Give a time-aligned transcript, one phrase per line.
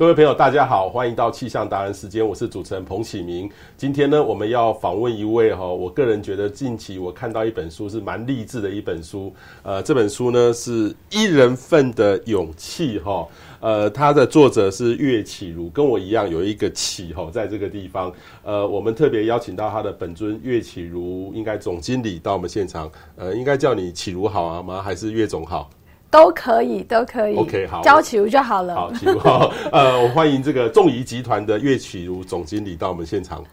[0.00, 3.50] 各位朋友，大家好，欢迎到气象达人时间，我是主持人彭启明。
[3.76, 9.30] 今天呢，我们要访问一位哈，我个人觉得近期我看到一本书是蛮励志的一本书。
[9.62, 13.28] 呃，这本书呢是一人份的勇气哈。
[13.60, 18.10] 呃，它的作者是岳启如，跟我一样有一个启哈，在这个地方。
[18.42, 22.90] 呃，我们特别邀请到他的本尊岳启如，应该总经理到我们现场。
[23.16, 24.80] 呃，应该叫你启如好啊吗？
[24.80, 25.68] 还是岳总好？
[26.10, 27.36] 都可以，都可以。
[27.36, 28.74] OK，好，叫启儒就好了。
[28.74, 29.52] 好，启儒好。
[29.70, 33.44] 呃，我欢迎这个众仪集团的岳启如总经理到我们现场。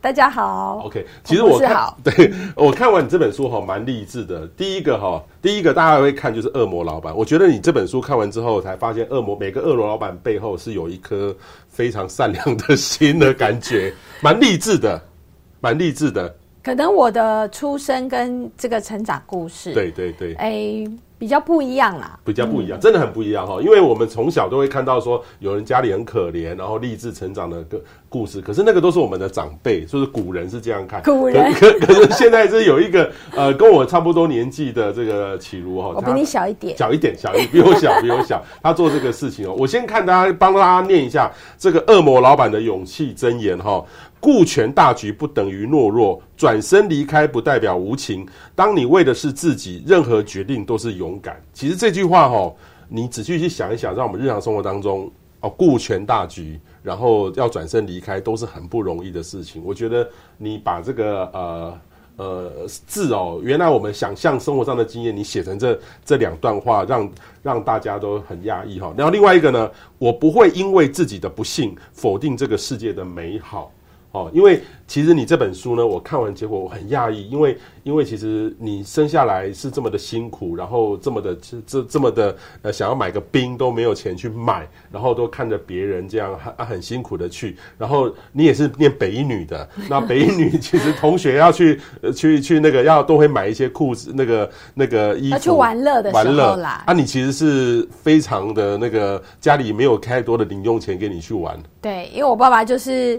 [0.00, 0.82] 大家好。
[0.84, 4.48] OK，其实我看， 对，我看完你这本书哈，蛮励志的。
[4.48, 7.16] 第一个哈，第一个大家会看就是恶魔老板。
[7.16, 11.34] 我觉得你这本书看完之后，才发现恶魔每个恶魔老板背后是有一颗
[11.68, 15.00] 非常善良的心的感觉，蛮励志的，
[15.60, 16.34] 蛮励志的。
[16.62, 20.90] 可能我的出生跟这个成长故事，对对对，哎、欸。
[21.22, 23.60] 比较不一样啦，比较不一样，真的很不一样哈。
[23.62, 28.40] 因为我们从小都会看到说有人家里很可怜，然后励志成长的个故事。
[28.40, 31.00] 可是那个都是我们的长辈，就是古人是这样看。
[31.04, 38.42] 古人可可是现在是有一个呃跟我差不多年纪的这个启如哈，我比你小一点，小一点，小一点，比我小，比我小。
[38.60, 43.84] 他做这个事情哦，我先看大家帮大家念一下这个恶魔老板的勇气箴言哈。
[44.22, 48.24] 顾全大局不等于懦弱，转身离开不代表无情。
[48.54, 51.42] 当你为的是自己，任何决定都是勇敢。
[51.52, 52.54] 其实这句话哈，
[52.88, 59.60] 你仔细去想一想，在我们日常生活当中哦，顾全大局，然后要转身离开，都是很不容易的事情。
[59.64, 61.80] 我觉得你把这个呃
[62.18, 67.12] 呃字哦，原来我们想象生活上的经验，你写成这这两段话，让
[67.42, 68.94] 让大家都很讶异哈。
[68.96, 73.72] 然后另外一个呢，我不会因为自己的不幸否定这个世界的美好。
[74.12, 96.84] 哦，因为其实你这本书呢，我看完结果我很讶异，因为因为其实你生下来是这么的辛苦，然后这么的这这这么的呃想要买个冰都没有钱去买，然后都看着别人这样很很辛苦的去，然后你也是 念北一女的，那北一女其实同学要去呃去去那个要都会买一些裤子那个那个衣服，要去玩乐的时候啦。
[96.86, 101.58] 啊，你其实是非常的那个家里没有太多的零用钱给你去玩。
[101.80, 103.18] 对，因为我爸爸就是。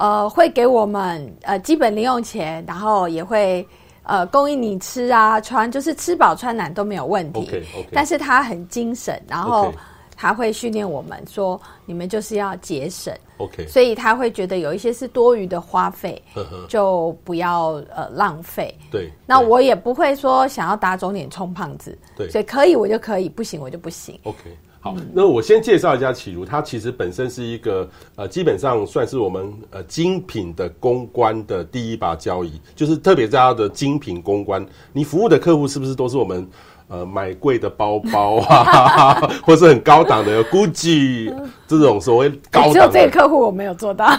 [0.00, 3.66] 呃，会给我们呃基本零用钱，然后也会
[4.02, 7.40] 呃供应你吃啊穿，就是吃饱穿暖都没有问题。
[7.40, 7.88] Okay, okay.
[7.92, 9.70] 但是他很精神，然后
[10.16, 13.14] 他会训练我们说，你们就是要节省。
[13.36, 16.22] OK，所以他会觉得有一些是多余的花费，
[16.66, 18.74] 就不要呃浪费。
[18.90, 21.98] 对，那我也不会说想要打肿脸充胖子。
[22.16, 24.18] 对，所以可以我就可以，不行我就不行。
[24.24, 24.56] OK。
[24.82, 27.86] 好，那我先介绍一下启如，它其实本身是一个
[28.16, 36.48] 呃，基本上算是我们呃精品的公关的第一把交椅，就是特别在它的精品公关，你服务的客户是不是都是我们
[36.88, 41.30] 呃买贵的包包啊， 或是很高档的 Gucci
[41.68, 42.72] 这种所谓高档？
[42.72, 44.06] 只有这个客户我没有做到。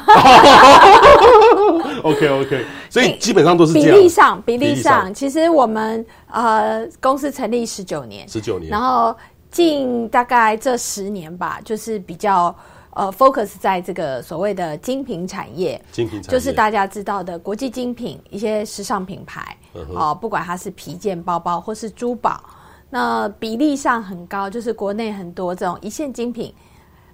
[2.04, 3.74] OK OK，所以基本上都是。
[3.74, 9.16] 比例上，比例上，其实我们呃公司成立十九年，十九年，然后。
[9.52, 12.56] 近大概这十年吧，就是比较
[12.92, 22.42] 呃 focus 在这个所谓的精品产业，精品产业就是大家知道的国际精品一些时尚品牌哦、嗯呃，不管它是皮件、包包或是珠宝，
[22.90, 26.54] 那比例上很高，就是国内很多这种一线精品，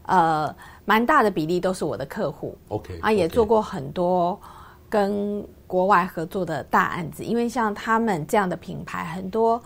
[0.04, 0.56] 呃，
[0.86, 2.56] 蛮大的比例都是我的客户。
[2.70, 4.40] OK 啊，也做过很多
[4.88, 9.60] 跟国外合作的大案子，因为像他们这样的品牌很多。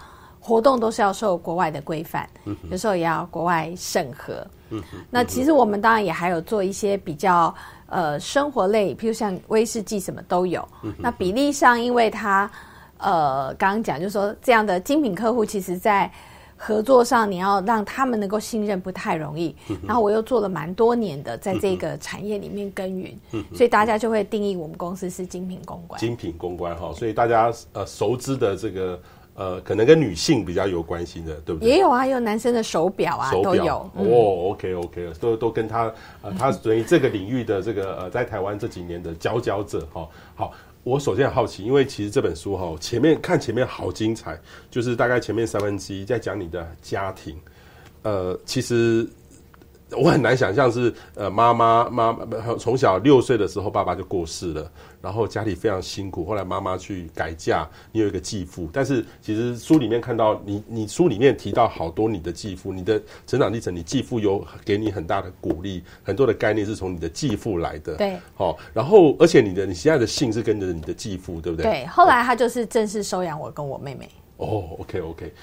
[0.44, 2.28] 活动都是要受国外的规范，
[2.72, 4.46] 有时候也要国外审核。
[4.72, 7.54] 嗯那其实我们当然也还有做一些比较
[7.86, 10.68] 呃生活类，譬如像威士忌什么都有。
[10.98, 12.50] 那比例上，因为它
[12.98, 16.12] 呃刚刚讲，就是说这样的精品客户，其实在
[16.58, 19.56] 合作上你要让他们能够信任不太容易。
[19.86, 23.14] 然后我又做了蛮多年的，在这个产业里面耕耘，
[23.54, 26.00] 所以大家就会定义我们公司是精品公关。
[26.00, 29.00] 精品公关哈，所以大家呃熟知的这个。
[29.34, 31.70] 呃，可能跟女性比较有关系的，对不对？
[31.70, 33.92] 也有啊，有男生的手表啊，手表都有。
[33.96, 40.10] 嗯、哦，OK OK，都都跟他呃，他属于这个领域的这个呃，在台湾这几年的佼佼者哈、哦。
[40.36, 40.54] 好，
[40.84, 44.40] 我首先很好奇，因为其实这本书哈、哦，前面看前面好精彩，
[44.70, 47.36] 就是大概前面三分之一在讲你的家庭。
[48.04, 49.08] 呃，其实。
[49.94, 52.26] 我很难想象是呃妈妈妈妈
[52.58, 54.72] 从小六岁的时候爸爸就过世了，
[55.02, 56.24] 然后家里非常辛苦。
[56.24, 58.70] 后来妈妈去改嫁，你有一个继父。
[58.72, 67.96] 但是其实书里面看到你，你书里面提到好多你的继父，你的成长历程，你继父有给你很大的鼓励，很多的概念是从你的继父来的。
[67.96, 71.70] 对，好，然后而且你的你现在的姓是跟着你的继父，对不对？
[71.70, 74.10] 对，后来他就是正式收养我跟我妹妹。
[74.38, 75.34] 哦，OK OK，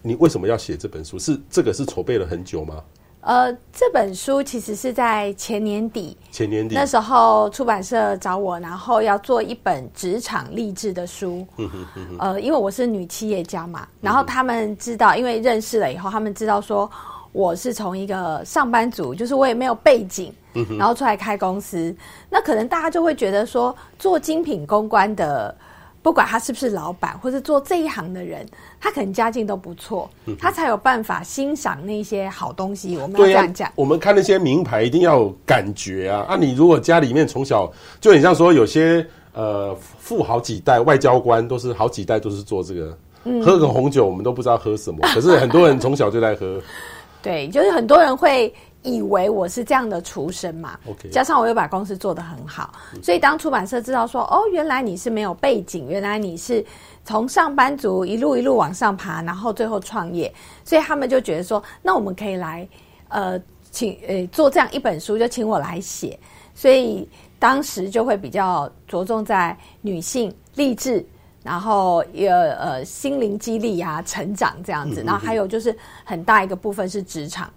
[0.00, 1.18] 你为什么要写这本书？
[1.18, 2.82] 是这个是筹备了很久吗？
[3.22, 11.46] 呃，这本书其实是在前年底，前年底那时候出版社找我，然后要做一本职场励志的书。
[11.56, 16.90] 嗯哼嗯哼呃，因为我是女企业家嘛，然后他们知道，因为认识了以后，他们知道说
[17.30, 21.94] 我是从一个上班族，就是我也没有背景，嗯、然后出来开公司，
[22.28, 25.54] 那可能大家就会觉得说，做精品公关的。
[26.02, 28.44] 不管他是不是老板，或者做这一行的人，
[28.80, 32.96] 他可能家境都不错，他才有办法欣赏那些好东西。
[32.96, 36.26] 我们要这样讲，我们看那些名牌一定要有感觉啊！
[36.28, 42.98] 啊，你如果家里面从小就很像说，有些呃富好几代外交官都是好几代都是做这个，
[43.44, 46.60] 喝个红酒我们都不知道喝什么，可是很多人从小就在喝。
[47.22, 48.52] 对，就是很多人会。
[48.82, 51.08] 以为我是这样的出身嘛，Okay.
[51.10, 56.64] 加上我又把公司做得很好，所以当出版社知道说，哦，原来你是没有背景，原来你是
[57.04, 60.32] 从上班族一路一路往上爬，然后最后创业，
[60.64, 62.68] 所以他们就觉得说，那我们可以来，
[63.08, 63.40] 呃，
[63.70, 66.18] 请呃做这样一本书，就请我来写，
[66.52, 67.08] 所以
[67.38, 71.06] 当时就会比较着重在女性励志，
[71.44, 77.48] 然后也呃心灵激励啊，成长这样子，然后还有就是很大一个部分是职场。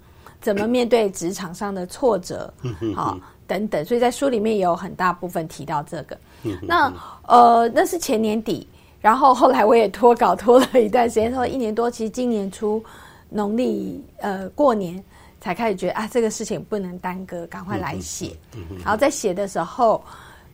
[0.46, 2.54] 怎么面对职场上的挫折，
[2.94, 6.16] 好、哦、等等，所以在书里面也有很大部分提到这个。
[6.62, 6.92] 那
[7.26, 8.64] 呃，那是前年底，
[9.00, 11.90] 然后后来我也拖稿拖了一段时间，拖了一年多。
[11.90, 12.80] 其实今年初
[13.28, 15.02] 农历呃过年
[15.40, 18.36] 才开始觉得啊，这个事情不能耽搁，赶快来写。
[18.84, 20.00] 然后在写的时候，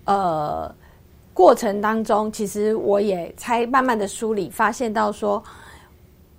[0.07, 0.75] 呃，
[1.35, 5.45] 过程当中其实我也才慢慢的梳理，发现到说。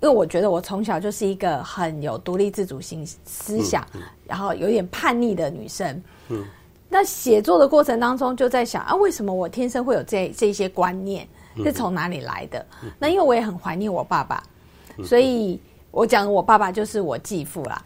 [0.04, 6.02] 因为我觉得我从小就是一个很有独立自主性思想，嗯嗯、然后有点叛逆的女生。
[6.28, 6.44] 嗯，
[6.90, 11.26] 那写作的过程当中就在想啊，为什么我天生会有这这些观念，
[11.64, 12.66] 是从哪里来的？
[12.82, 14.42] 嗯、那因为我也很怀念我爸爸，
[14.98, 15.58] 嗯、所以
[15.90, 17.82] 我讲我爸爸就是我继父啦。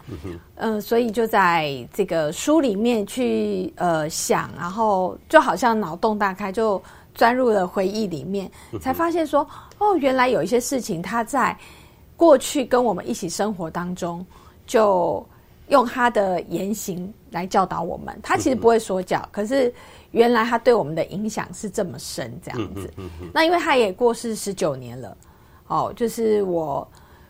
[0.57, 6.83] 嗯所以就在这个书里面去呃想，然后就好像脑洞大开，就
[7.15, 8.51] 钻入了回忆里面，
[8.81, 11.57] 才发现说哦，原来有一些事情他在。
[12.19, 14.25] 过去跟我们一起生活当中，
[14.67, 15.25] 就
[15.69, 18.19] 用他的言行来教导我们。
[18.21, 19.73] 他其实不会说教，可是
[20.11, 22.93] 原来他对我们的影响是这么深，这样子。
[23.33, 25.17] 那因为他也过世十九年了，
[25.67, 26.85] 哦，就是我。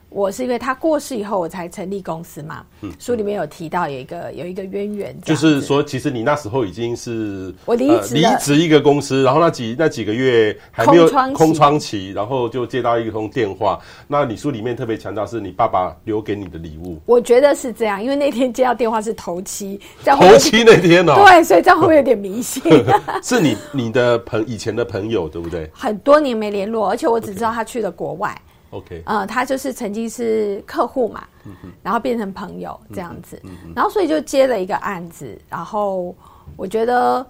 [0.09, 2.65] 我是因为他过世以后，我才成立公司嘛。
[2.81, 13.79] 嗯，书里面有提到有一个有一个渊源，就是说，其实你那时候已经是我离职离职一个公司，然后那几那几个月还没有空窗期，然后就接到一通电话。
[14.07, 16.99] 那你书里面特别强调是你爸爸留给你的礼物。
[17.05, 22.63] 我觉得是这样，因为那天接到电话是头七，在头七那天哦，对，所以这样会不会有点迷信？
[23.21, 25.69] 是你你的朋以前的朋友对不对？
[25.71, 28.35] 很多年没联络，而且我只知道他去了国外。
[28.71, 36.15] OK，呃，他就是曾经是客户嘛，嗯、然后变成朋友这样子，嗯嗯、然后所以就接了一个案子，然后
[36.55, 37.25] 我觉得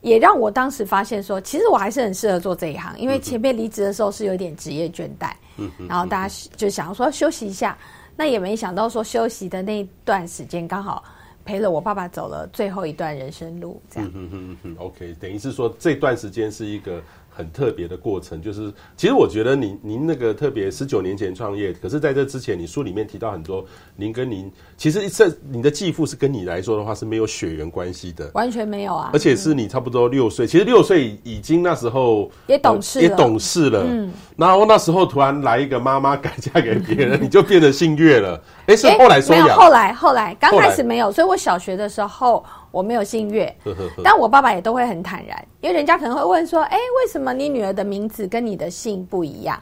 [0.00, 7.76] 也让我当时发现说，其实我还是很适合做这一行，因为前面离职的时候是有点职业倦怠，嗯、然后大家就想要说休息一下，
[8.14, 11.02] 那也没想到说休息的那段时间刚好
[11.44, 17.02] 陪了我爸爸走了最后一段人生路，这样，嗯嗯嗯，OK，等于是说这段时间是一个。
[17.36, 23.62] 很特别的过程，就是其实我觉得您您那个特别十九年前创业，可是在这之前，你书里面提到很多，
[23.94, 42.42] 您跟您其实这你的继父是跟你来说的话是没有血缘关系的，完全没有啊，而且是你差不多六岁，嗯、其实六岁已经那时候也懂事、呃、也懂事了，嗯，然后那时候突然来一个妈妈改嫁给别人，你就变得姓岳了，哎，是后来说没有，后来后来刚开始没有，所以我小学的时候。
[42.76, 43.56] 我没有姓岳，
[44.04, 49.58] 但我爸爸也都会很坦然，因为人家可能会问说：“哎，为什么你女儿的名字跟你的姓不一样？”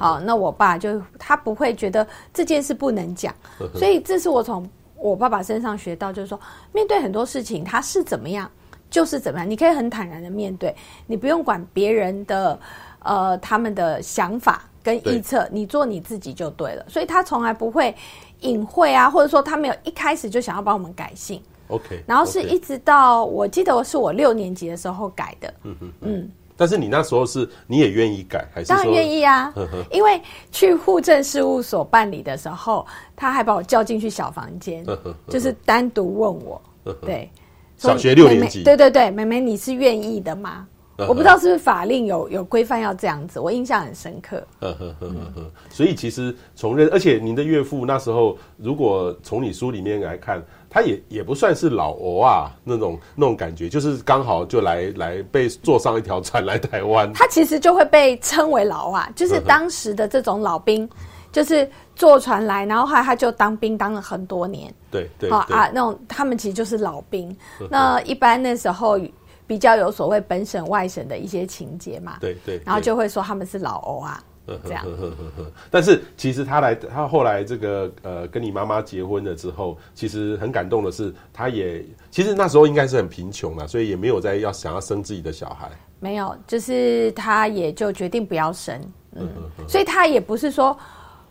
[0.00, 3.32] 好，那我爸就他不会觉得这件事不能讲，
[3.76, 6.36] 所以这是我从我爸爸身上学到，就是说
[6.72, 8.50] 面对很多事情他是怎么样
[8.90, 10.74] 就是怎么样，你可以很坦然的面对，
[11.06, 12.58] 你不用管别人的
[13.04, 16.84] 呃他们的想法跟预测，你做你自己就对了。
[16.88, 17.94] 所以他从来不会
[18.40, 21.40] 隐晦啊，或者说他没有一开始就想要帮我们改姓。
[21.68, 26.30] OK，然后是一直到我记得是我六年级的时候改的，嗯嗯嗯。
[26.60, 28.66] 但是你那时候是你也愿意改还是？
[28.66, 29.54] 当然愿意啊，
[29.92, 30.20] 因为
[30.50, 32.84] 去户政事务所办理的时候，
[33.14, 34.84] 他还把我叫进去小房间，
[35.28, 36.60] 就是单独问我，
[37.02, 37.30] 对，
[37.76, 40.66] 小学六年级，对对对，妹妹你是愿意的吗？
[41.06, 44.44] 我不知道是不是法令有有规范要这样子，我印象很深刻。
[44.58, 50.44] 呵呵呵呵，所以其实从认，而且您的岳父那时候，如果从你书里面来看。
[50.70, 57.12] 他也也不算是老欧啊，那种那种感觉，就是刚好就来来被坐上一条船来台湾。
[57.12, 60.88] 他其实就会被称为老啊， 就是当时的这种老兵，
[61.32, 64.72] 就是坐船来，然后后来他就当兵当了很多年。
[64.90, 67.34] 对对，好啊，那种他们其实就是老兵。
[67.70, 68.98] 那一般那时候
[69.46, 72.18] 比较有所谓本省外省的一些情节嘛。
[72.20, 74.22] 对对，然后就会说他们是老欧啊。
[74.64, 74.86] 这样，
[75.70, 85.70] 但是其实他来，他后来这个呃，跟你妈妈结婚了之后，其实很感动的是，他也其实那时候应该是很贫穷嘛，所以也没有在要想要生自己的小孩。
[86.00, 88.80] 没有，就是他也就决定不要生，
[89.16, 89.28] 嗯，
[89.66, 90.78] 所以他也不是说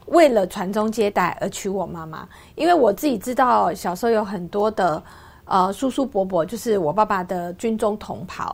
[0.08, 5.02] 为了传宗接代而娶我妈妈，因为我自己知道小时候有很多的
[5.46, 8.54] 呃叔叔伯伯，就是我爸爸的军中同袍，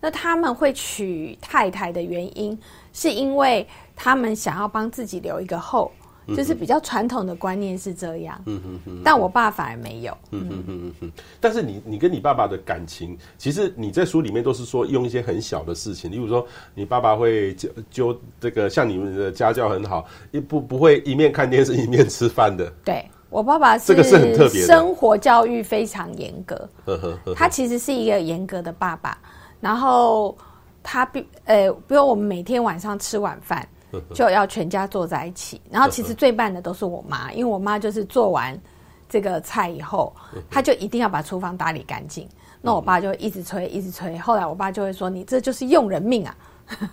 [0.00, 2.58] 那他们会娶太太的原因
[2.92, 3.66] 是因为。
[4.02, 5.92] 他们想要帮自己留一个后，
[6.34, 8.40] 就是比较传统的观念是这样。
[8.46, 9.02] 嗯嗯嗯。
[9.04, 10.16] 但我爸反而没有。
[10.30, 11.12] 嗯嗯嗯嗯。
[11.38, 22.72] 但是你你跟你爸爸的感情，其实你在书里面都是说用一些很小的事情，例如说你爸爸会就就这个像你们的家教很好，一不不会一面看电视一面吃饭的。
[22.82, 26.66] 对，我爸爸是这个是很特别，生活教育非常严格。
[27.36, 29.18] 他其实是一个严格的爸爸，
[29.60, 30.34] 然后
[30.82, 33.66] 他比呃，比如我们每天晚上吃晚饭。
[34.14, 38.56] 就要全家坐在一起，然后其实最慢的都是我妈，因为我妈就是做完
[39.08, 40.14] 这个菜以后，
[40.48, 42.24] 她就一定要把厨房打理干净。
[42.62, 44.16] 那我爸就一直催，一直催。
[44.16, 46.36] 后来我爸就会说：“你这就是用人命啊！”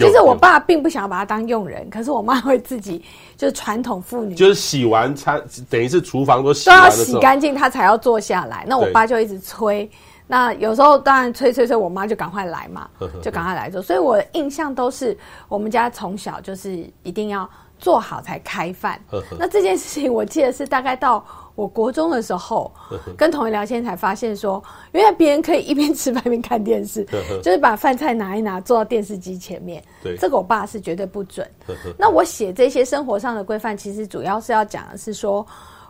[0.00, 3.00] 就是我爸并不想要把他当用人，可是我妈会自己
[3.36, 8.64] 就是传统妇女，就是洗完餐，等于是厨房都洗都要洗干净，她才要坐下来。
[8.66, 9.88] 那我爸就一直催。
[10.26, 12.88] 那有时候当然催催催，我妈就赶快来嘛，
[13.22, 13.80] 就赶快来做。
[13.80, 15.16] 所以我的印象都是
[15.48, 19.00] 我们家从小就是一定要做好才开饭。
[19.38, 22.72] 那这件事情我记得是大概到我国中的时候，
[23.16, 27.06] 跟同学聊天才发现说，原来别人可以一边吃饭一边看电视，
[27.40, 29.80] 就是把饭菜拿一拿坐到电视机前面。
[30.02, 31.48] 对，这个我爸是绝对不准。
[31.96, 35.46] 那我写这些生活上的规范，其实主要是要讲的是说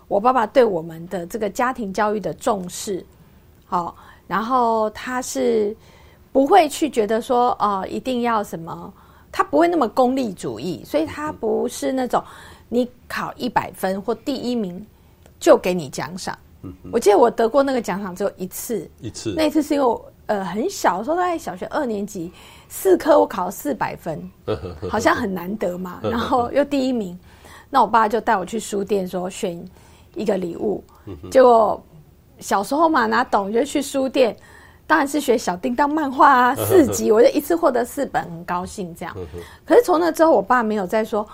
[0.09, 3.02] 我爸爸对我们的这个家庭教育的重视。
[3.64, 3.97] 好。
[4.26, 5.76] 然后他是
[6.33, 8.92] 不会去觉得说，呃，一定要什么，
[9.30, 12.23] 他不会那么功利主义，所以他不是那种
[12.68, 14.85] 你考一百分或第一名
[15.38, 16.37] 就给你奖赏。
[16.90, 22.33] 我记得我得过那个奖赏只有一次，一次，那一次是因为我呃很小的时候，在小学二年级，
[22.68, 24.28] 四科我考了四百分，
[24.90, 27.16] 好像很难得嘛， 然后又第一名，
[27.71, 29.64] 那我爸就带我去书店说选
[30.14, 30.83] 一个礼物，
[31.30, 31.80] 结果。
[32.38, 33.52] 小时候嘛，哪懂？
[33.52, 34.37] 就去书店，
[34.87, 39.16] 当然是学小叮当漫画啊， 四集，我就一次获得四本，很高兴这样。
[39.64, 41.26] 可是从那之后，我爸没有再说，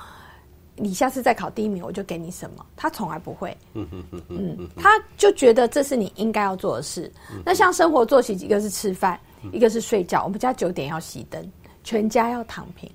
[0.76, 3.56] 你下次再考第一名，我就给你什么，他从来不会。
[3.74, 7.12] 嗯，他就觉得这是你应该要做的事。
[7.44, 9.18] 那像生活作息，一个是吃饭，
[9.52, 10.22] 一个是睡觉。
[10.24, 11.44] 我们家九点要熄灯，
[11.82, 12.90] 全家要躺平。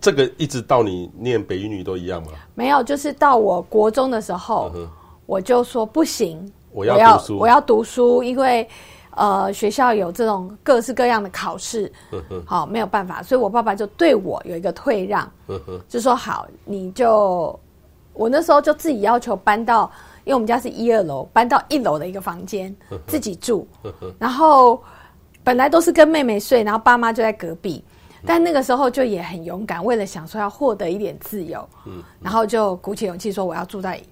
[0.00, 2.32] 这个一直到你念北一女都一样吗？
[2.54, 4.72] 没有，就是到我国中的时候，
[5.26, 6.52] 我就说不行。
[6.74, 8.68] 我要读书，我要读书，因为
[9.12, 11.90] 呃学校有这种各式各样的考试，
[12.44, 15.30] 好没有办法，所以我爸爸就对我有一个退让，
[15.88, 17.58] 就说好，你就
[18.12, 19.88] 我那时候就自己要求搬到，
[20.24, 22.74] 因为我们家是一二楼，搬到一楼的一个房间
[23.06, 23.68] 自己住，
[24.18, 24.82] 然后
[25.44, 27.84] 本来都是跟妹妹睡，然后爸妈就在隔壁，
[28.26, 32.02] 但那个时候就也很勇敢，为了想说要获得一点自由，嗯。
[32.20, 34.02] 然后就鼓起勇气说我要住在。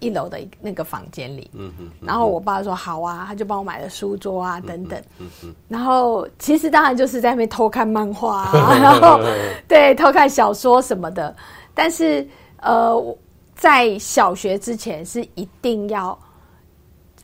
[0.00, 9.20] 一楼的那个房间里，嗯嗯，然后我爸说好啊，他就帮我买了书桌啊等等，嗯嗯，然后其实当然就是在那边偷看漫画啊， 然后
[9.66, 11.34] 对偷看小说什么的，
[11.74, 12.26] 但是
[12.60, 13.16] 呃，
[13.56, 16.16] 在小学之前是一定要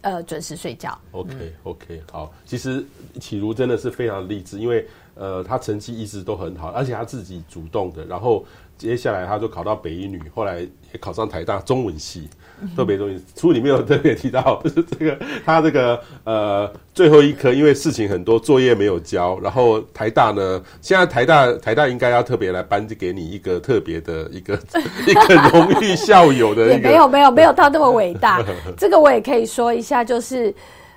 [0.01, 0.99] 呃准时睡觉。
[1.13, 2.85] OK OK，好，其实
[3.21, 8.45] 启如真的是非常励志，因为呃他成绩一直都很好，而且他自己主动的，然后
[8.77, 12.29] 接下来他就考到北一女，后来也考上台大中文系。
[12.77, 24.59] 特别东西，书里面有特别提到，就是这个他这个呃最后一科，因为事情很多，作业没有交，然后台大呢，现在台大台大应该要特别来颁给你一个特别的一个
[25.07, 28.45] 一个荣誉校友的一没有没有没有到那么伟大，
[28.79, 30.51] 这个我也可以说一下，就是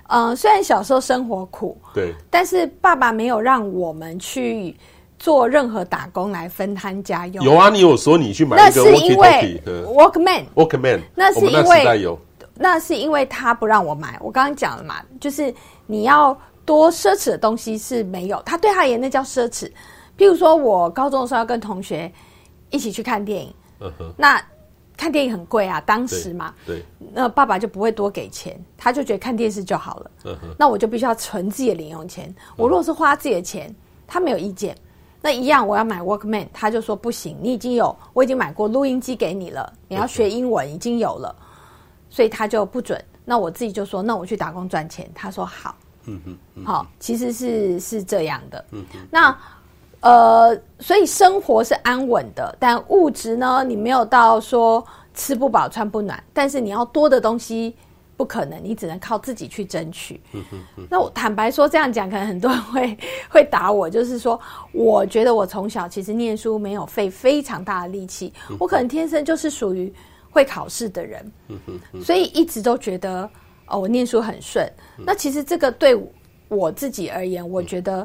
[0.08, 4.74] 嗯、呃，虽然小时候生活苦，对，但是爸爸没有让我们去。
[5.18, 7.44] 做任何打工来分摊家用。
[7.44, 8.82] 有啊，你有说你去买那个
[9.84, 12.18] Walkman，Walkman，那是因为，那是因为
[12.60, 14.18] 那是因为他不让我买。
[14.20, 15.52] 我刚刚讲了嘛，就是
[15.86, 19.70] 你要多奢侈的东西是没有，他对他而言那叫奢侈。
[20.16, 22.12] 譬如说我高中的时候要跟同学
[22.70, 24.42] 一起去看电影，嗯、那
[24.96, 30.10] 看电影很贵啊，当时嘛，对，对，那爸爸就不会多给钱，他就觉得看电视就好了。
[30.24, 32.34] 嗯、那我就必须要存自己的零用钱。
[32.56, 33.72] 我如果是花自己的钱，
[34.06, 34.76] 他没有意见。
[35.20, 41.34] 那一样我要买 Workman，他就说不行，你已经有，我已经买过录音机给你了，你要学英文已经有了，
[42.08, 43.02] 所以他就不准。
[43.24, 45.10] 那我自己就说，那我去打工赚钱。
[45.14, 45.74] 他说好，
[46.06, 46.20] 嗯
[46.54, 49.36] 嗯，好，其实是是这样的，嗯嗯，那
[50.00, 54.84] 呃，所以生活是安稳的，但物质呢，你没有到说
[55.14, 57.74] 吃不饱穿不暖，但是你要多的东西。
[58.18, 60.20] 不可能，你只能靠自己去争取。
[60.90, 62.98] 那我坦白说，这样讲可能很多人会
[63.30, 63.88] 会打我。
[63.88, 64.38] 就是说，
[64.72, 69.90] 我觉得我从小其实念书没有费非常大的力气，我可能天生就是属于
[70.32, 71.32] 会考试的人，
[72.02, 73.30] 所以一直都觉得
[73.68, 74.68] 哦，我念书很顺。
[74.96, 75.96] 那其实这个对
[76.48, 78.04] 我自己而言，我觉得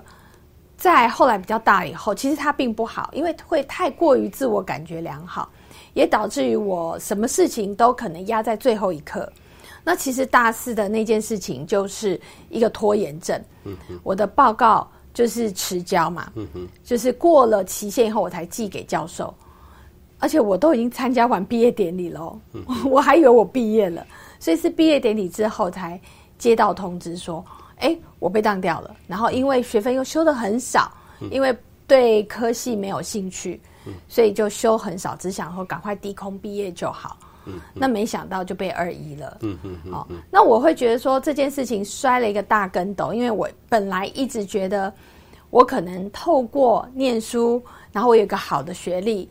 [0.77, 5.49] 在后来比较大以后，其实它并不好，因为会太过于自我感觉良好，
[5.95, 9.27] 也导致于我什么事情都可能压在最后一刻。
[9.83, 16.47] 那其实大四的那件事情就是一个拖延症，嗯、我的报告就是迟交嘛，嗯、
[16.83, 19.33] 就是过了期限以后我才寄给教授，
[20.19, 24.05] 而且我都已经参加完毕业典礼了，嗯、 我还以为我毕业了，
[24.39, 25.99] 所以是毕业典礼之后才
[26.37, 27.43] 接到通知说，
[27.79, 31.53] 哎，我被当掉了，然后因为学分又修的很少，嗯、因为
[31.85, 37.17] 对科系没有兴趣，嗯、所以就修很少，只想说赶快低空毕业就好。
[37.45, 39.37] 嗯，那没想到就被二一了。
[39.41, 39.93] 嗯嗯嗯。
[39.93, 44.91] 哦，那我会觉得说这件事情摔了一个大跟斗，因为我本来一直觉得
[45.49, 49.29] 我可能透过念书，然后我有一个好的学历，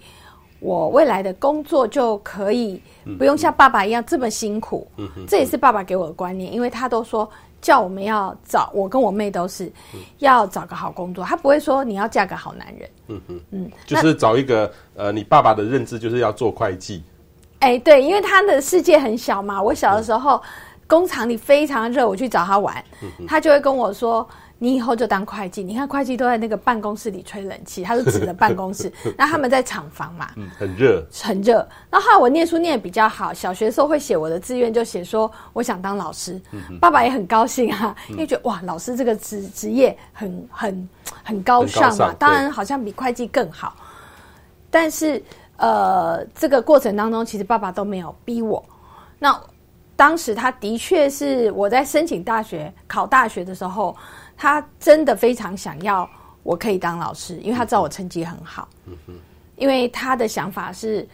[0.60, 2.80] 我未来的工作就可以
[3.18, 4.86] 不用像爸爸一样这么辛苦。
[4.96, 5.26] 嗯嗯。
[5.26, 7.28] 这也是爸爸给我的观念，因为他都说
[7.60, 9.72] 叫我们要找，我跟我妹都是
[10.18, 12.90] 要找个好工作，他不会说你要嫁个好男人。
[13.08, 17.02] 嗯嗯嗯，就是找一个呃，你爸爸的认知就是要做会计。
[17.62, 19.62] 哎、欸，对，因为他的世界很小嘛。
[19.62, 20.42] 我小的时候，嗯、
[20.88, 24.28] 工厂里非常热，我去找他玩，嗯、他就会跟我说
[24.58, 28.92] ：“你以后就当会计。”你看会计都在那个办公室里吹冷气，他是指的办公室。
[29.16, 31.64] 那他们在厂房嘛，嗯，很热，很热。
[31.88, 36.40] 那后来我念书念的比较好，小学的时候会写我的志愿，就写说我想当老师。
[36.50, 40.88] 嗯、爸爸也很高兴啊，因为觉得哇，老师这个职职业很很
[41.22, 43.76] 很高尚嘛，当然好像比会计更好，
[44.68, 45.22] 但是。
[45.62, 48.60] 呃，这个过程当中，其实爸爸都没有逼我。
[49.16, 49.40] 那
[49.94, 53.96] 当时他的确是我在申请大学、考大学的时候，
[54.36, 56.08] 他真的非常想要
[56.42, 58.68] 我可以当老师，因为他知道我成绩很好。
[58.86, 59.14] 嗯哼。
[59.54, 61.08] 因为他的想法是，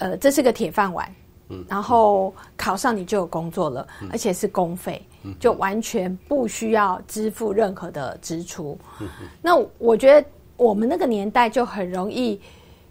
[0.00, 1.08] 呃，这是个铁饭碗。
[1.50, 1.64] 嗯。
[1.68, 5.06] 然后考上你就有工作了，而且是公费，
[5.38, 8.76] 就完全不需要支付任何的支出。
[8.98, 9.26] 嗯哼。
[9.40, 12.40] 那我觉得我们那个年代就很容易。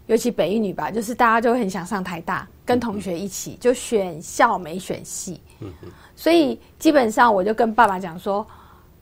[0.08, 5.40] 尤其北一女吧，就是大家就很想上台大，跟同学一起就选校没选系，
[6.16, 8.44] 所以基本上我就跟爸爸讲说，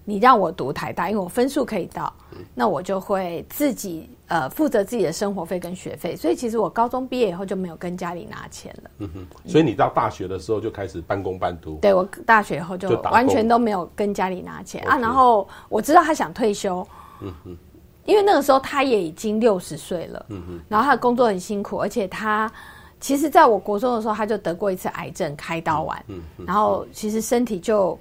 [0.05, 2.13] 你让我读台大，因为我分数可以到，
[2.55, 6.17] 那我就会自己呃负责自己的生活费跟学费。
[6.17, 8.91] 所以其实我高中毕业以后就没有跟家里拿钱了。
[8.99, 11.79] 嗯哼，所以你到大学的时候就开始半工半读。
[11.81, 14.99] 对，我大学以后就完全都没有跟家里拿钱啊。
[14.99, 16.85] 然后我知道他想退休。
[17.21, 17.57] 嗯哼。
[18.07, 22.51] 因为那个时候他也已经六十岁了，嗯哼，然后他的工作很辛苦，而且他
[23.01, 27.99] 其实在我国中的时候他就得过一次癌症，开刀完，嗯哼，然后其实身体就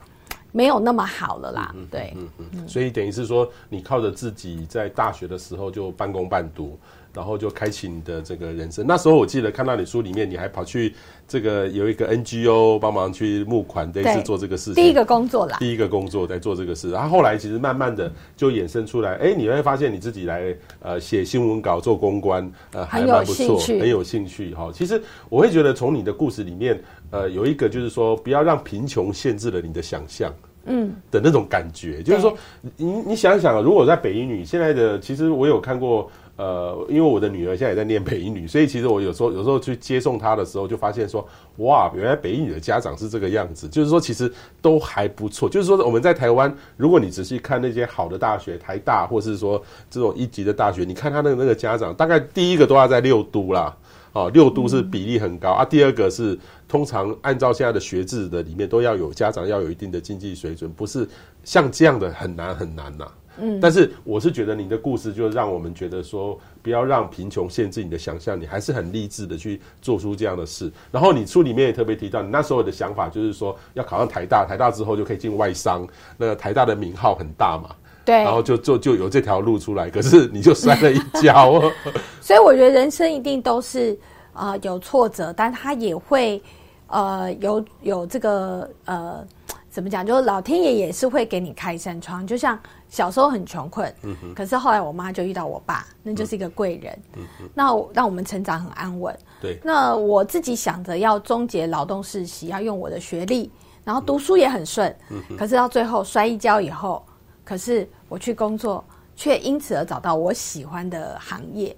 [0.51, 6.77] 没有那么好了啦，嗯、对，嗯嗯，所以等于是说你靠着自己在大学的时候就半工半读。
[7.15, 8.85] 然后就开启你的这个人生。
[8.85, 10.93] 那时候我记得看到你书里面，你还跑去
[11.27, 14.75] 这个有一个 NGO 帮忙去募款，类似做这个事情。
[14.75, 16.91] 第一个工作啦，第一个工作在做这个事。
[16.91, 24.69] 然后后来其实慢慢的就衍生出来，哎，你会发现你自己来呃写新闻稿做公关，呃还蛮不错，很有兴趣哈。
[24.73, 30.31] 其实我会觉得从你的故事里面，呃有一个就是说不要让贫穷限制了你的想象，
[30.65, 32.37] 嗯的那种感觉，嗯、就是说
[32.77, 36.09] 你你想想，如果在北一女现在的，其实我有看过。
[36.37, 41.25] 呃，因为我的女儿现在也在念北一女，所以其实我有时候有时候去接送她的时候，就发现说，
[41.57, 44.29] 哇，原来北一女的家长是这个样子，就是说其实
[44.61, 45.47] 都还不错。
[45.49, 53.73] 就是说我们在台湾，如果你仔细看那些好的大学，台大或是说这种一级的大学，你看他的那个家长，大概第一个都要在六都啦，
[54.11, 55.63] 哦，六都是比例很高啊。
[55.63, 61.07] 第二个是通常按照现在的学制的里面，都要有家长要有一定的经济水准，不是
[61.45, 70.71] 像这样的很难很难呐、嗯，但是我是觉得你的故事就让我们觉得说，不要让贫穷限制你的想象，你还是很励志的去做出这样的事。
[70.91, 79.89] 然后你书里面也特别提到，你那时候的想法就是说要考上台大，台大之后就可以进外商，那个台大的名号很大嘛，对，然后就就就有这条路出来。
[79.89, 81.71] 可是你就摔了一跤哦。
[82.21, 83.97] 所以我觉得人生一定都是
[84.33, 86.41] 啊、呃、有挫折，但他也会
[86.87, 89.27] 呃有有这个呃。
[89.75, 90.05] 怎么讲？
[90.05, 92.57] 就是老天爷也是会给你开一扇窗，就像
[92.87, 99.13] 小时候很穷困，嗯，可是后来我妈就遇到我爸，那就是一个贵人，嗯，那让我们成长很安稳。
[99.41, 103.51] 对，那我自己想着要终结劳动世袭，要用我的学历，
[103.83, 107.05] 然后读书也很顺，嗯，可是到最后摔一跤以后，
[107.43, 108.81] 可是我去工作，
[109.13, 111.75] 却因此而找到我喜欢的行业，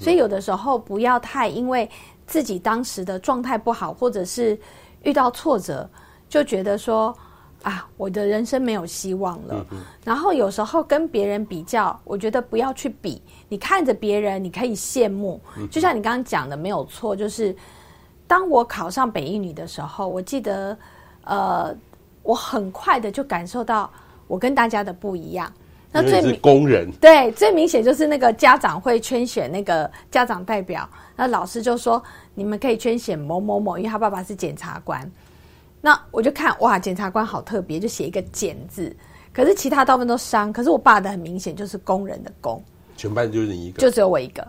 [0.00, 1.90] 所以有的时候不要太因为
[2.26, 4.58] 自己当时的状态不好，或者是
[5.02, 5.86] 遇到挫折，
[6.26, 7.14] 就觉得说
[7.64, 9.66] 啊，我的人生没有希望了。
[9.72, 13.20] 嗯、然后有时候跟别人比较，我觉得不要去比。
[13.48, 15.40] 你看着别人，你可以羡慕。
[15.56, 17.16] 嗯、就像你刚刚讲的，没有错。
[17.16, 17.56] 就是
[18.26, 20.76] 当我考上北一女的时候，我记得，
[21.24, 21.74] 呃，
[22.22, 23.90] 我很快的就感受到
[24.26, 25.50] 我跟大家的不一样。
[25.90, 32.02] 那最明工人对最明显就是那个家长会圈选那个家长代表，那老师就说，
[32.34, 35.10] 你们可以圈选某某某，因为他爸爸是检察官。
[35.84, 38.90] 那我就看哇，检察官好特别，就写一个检字。
[39.34, 42.64] 可是其他大部分都商，可是我爸的很明显就是工人的工。
[42.96, 44.40] 全班就是你一个，就只有我一个。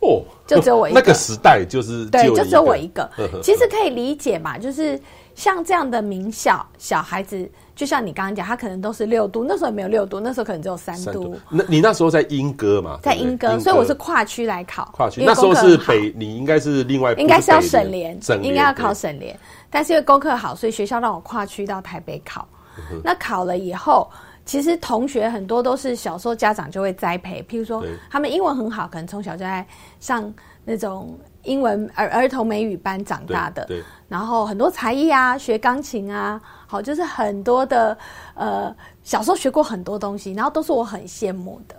[0.00, 1.00] 哦，就只有我一个。
[1.00, 3.10] 那个时代就是对，就只有我一个。
[3.42, 5.00] 其实可以理解嘛，就是
[5.34, 7.50] 像这样的名校，小孩子。
[7.74, 11.36] 就像你刚刚讲，他可能都是六度，那时候也没有六度，那时候可能只有三度。
[11.50, 12.96] 那你那时候在英歌嘛？
[13.02, 14.88] 在英歌，所以我是跨区来考。
[14.92, 19.36] 跨区那时候是北，你应该是另外是，应该是要省联，省联应该要考省联。
[19.74, 22.46] 但是因为功课好，所以学校让我跨区到台北考。
[22.92, 24.08] 嗯、那考了以后，
[24.44, 29.66] 其实同学很多都是小时候家长就会栽培，譬如说他们英文很好，可能从小就在
[29.98, 30.32] 上
[30.64, 31.18] 那种。
[31.44, 33.68] 英文儿儿童美语班长大的，
[34.08, 37.94] 然后很多才艺啊，学钢琴啊，好，就是很多的
[38.32, 41.76] 呃，小时候学过很多东西，然后都是我很羡慕的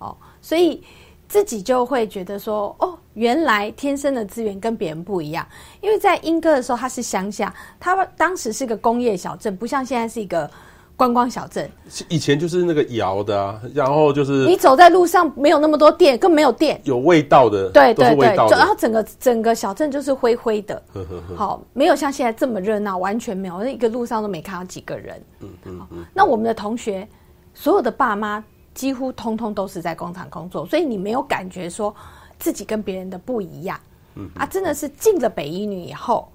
[0.00, 0.84] 哦，所以
[1.28, 5.46] 自己就会觉得说，哦，原来天生的资源跟别人不一样，
[5.80, 10.50] 因为在英歌的时候，它是乡下，它当时是个工业小镇，不像现在是一个。
[10.98, 11.70] 观光小镇，
[12.08, 25.22] 以前就是那个窑的啊，然后就是你走在路上没有那么多店，更没有店，有味道的，对对对，然后整个整个小镇就是灰灰的，呵呵呵好，没有像现在这么热闹，完全没有，那一个路上都没看到几个人。
[25.40, 26.04] 嗯嗯嗯。
[26.14, 27.06] 那我们的同学，
[27.52, 28.42] 所有的爸妈
[28.76, 31.92] 几乎通通都是在工厂工作，所以你没有感觉说
[32.38, 33.76] 自己跟别人的不一样。
[34.14, 36.28] 嗯啊，真的是进了北一女以后，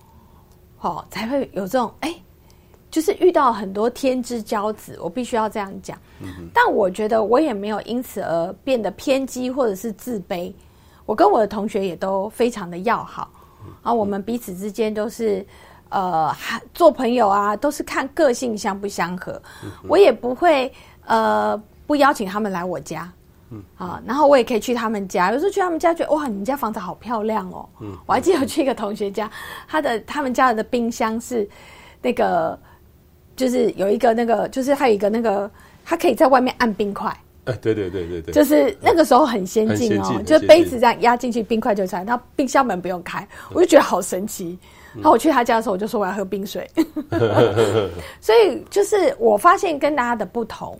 [0.81, 2.13] 哦才会有这种哎。
[2.89, 5.97] 就是遇到很多天之骄子，我必须要这样讲。
[6.19, 10.51] 嗯、但我觉得我也没有因此而变得偏激或者是自卑。
[11.05, 13.31] 我跟我的同学也都非常的要好，
[13.81, 15.45] 啊，我们彼此之间都是
[15.87, 16.35] 呃
[16.73, 19.41] 做朋友啊，都是看个性相不相合。
[19.63, 20.69] 嗯、我也不会
[21.05, 21.57] 呃
[21.91, 23.11] 不邀请他们来我家，
[23.49, 25.29] 嗯、啊，然后我也可以去他们家。
[25.33, 27.67] 有时候去他们家，觉得哇，你们家房子好漂亮哦。
[27.81, 29.29] 嗯、我还记得我去一个同学家，
[29.67, 31.45] 他的他们家的冰箱是
[32.01, 32.57] 那个。
[33.33, 35.49] 就是有一个那个，就是还有一个那个，
[35.83, 37.09] 他可以在外面按冰块。
[37.45, 44.59] 哎，对对对对对，就是那个时候很先进哦，就是杯子这样压进去，冰块就出来，然后冰箱门不用开，我就觉得好神奇。
[44.93, 46.69] 然后我去他家的时候，我就说我要喝冰水。
[48.21, 50.77] 所以就是我发现跟大家的不同，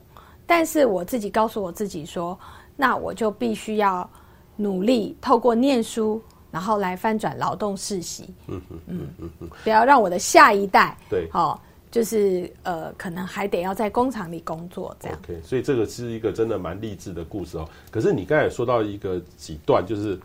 [0.51, 2.37] 但是我自己告诉我自己说，
[2.75, 4.09] 那我就必须要
[4.57, 8.25] 努力透过念书，然后来翻转劳动世袭。
[8.47, 11.63] 嗯嗯嗯嗯嗯，不要让我的下一代对好。
[11.89, 15.17] 就是呃，可能还得要在工厂里工作这样。
[15.23, 17.67] OK，所以这个是一个真的蛮励志的故事哦。
[17.89, 20.17] 可是你刚才也说到一个几段，就是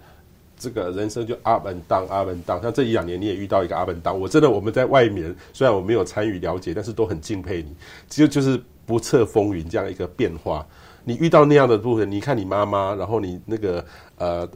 [0.57, 2.63] 这个人生就 up and down，up and down。
[2.63, 7.75] 像这一两年你也遇到一个 up and down，我真的我们在外面虽然我没有参与了解，但是都很敬佩你，
[8.09, 10.65] 就就是不测风云这样一个变化。
[11.09, 13.85] 你遇到那样的部分，你看你妈妈，然后你那个
[14.19, 14.49] 呃，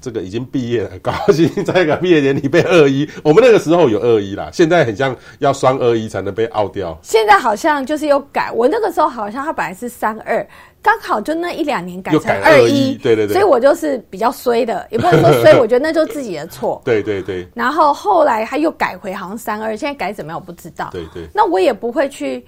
[0.00, 3.08] 这个已经毕业了，高兴在一个毕业典礼被二一。
[3.24, 6.96] 我们那个时候有二一啦，现在很像要双二一才能被拗掉。
[7.02, 10.46] 现在好像就是有改，我那个时候好像他本来是三二，
[10.80, 13.32] 刚好就那一两年改成二一，对对对。
[13.32, 16.80] 所以我就是比较衰的，也不能说衰，我觉得那就是自己的错。
[16.86, 17.48] 对对对。
[17.52, 20.88] 然后后来他又改回好像三二，现在改怎么样我不知道。
[20.92, 21.26] 对对。
[21.34, 22.46] 那我也不会去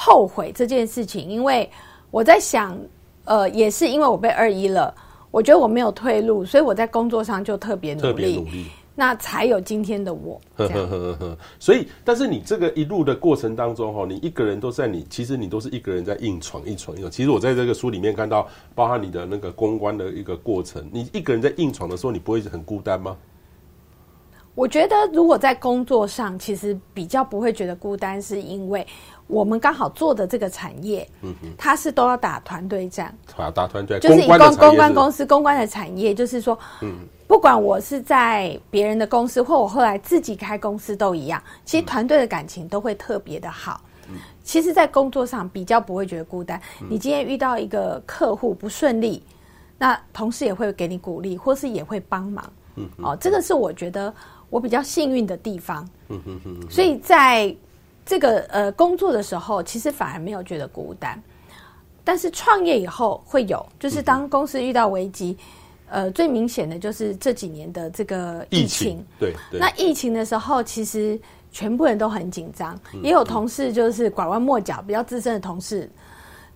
[0.00, 1.68] 后悔这件事情，因为
[2.10, 2.78] 我在想。
[3.26, 4.92] 呃，也是因为我被二一了，
[5.30, 10.40] 我觉得我没有退路，所以我在工作上就特别努力，特别努力，那才有今天的我。
[10.56, 11.38] 呵呵呵呵。
[11.60, 17.10] 所以，但是你这个一路的过程当中，哈，你一个人都在你，其实你都是一个人在硬闯一闯一闯。
[17.10, 23.16] 其实我在这个书里面看到，包含你的那个公关的一个过程，你一个人在硬闯的时候，你不会很孤单吗？
[24.56, 28.84] 我觉得，如果在工作上，其实比较不会觉得孤单，是因为
[29.30, 36.92] 我们刚好做的这个产业，嗯哼，它是都要打团队战，打打团队，就是以公公关公司公关的产业，就是说，嗯，
[37.26, 43.80] 不管我是在别人的公司，或我后来自己开公司都一样，其实团队的感情都会特别的好。
[44.08, 46.60] 嗯其实，在工作上比较不会觉得孤单。
[46.88, 49.22] 你今天遇到一个客户不顺利，
[49.78, 52.52] 那同事也会给你鼓励，或是也会帮忙。
[52.74, 54.12] 嗯哦，这个是我觉得
[54.48, 56.68] 我比较幸运的地方嗯哼。
[56.68, 57.54] 所以在
[58.04, 61.20] 这个呃工作的时候，其实反而没有觉得孤单。
[62.02, 65.36] 但是创业以后会有，就是当公司遇到危机，
[65.88, 69.04] 呃，最明显的就是这几年的这个疫情。
[69.18, 71.20] 对，对，那疫情的时候，其实
[71.52, 75.88] 全部人都很紧张，也有同事就是拐弯抹角，比较资深的同事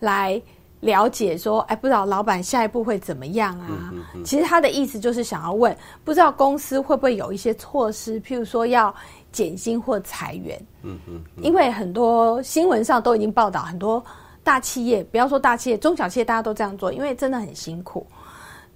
[0.00, 0.40] 来
[0.80, 3.92] 了解说，哎，不知道老板下一步会怎么样啊？
[4.24, 8.92] 其实他的意思就是想要问，不知道公司会不会有一些措施，譬如说要
[9.34, 10.58] 减薪或裁员。
[10.82, 14.02] 嗯嗯，因为很多新闻上都已经报道很多。
[14.44, 18.06] 大企业，不要说大企业，中小企业大家都这样做，因为真的很辛苦。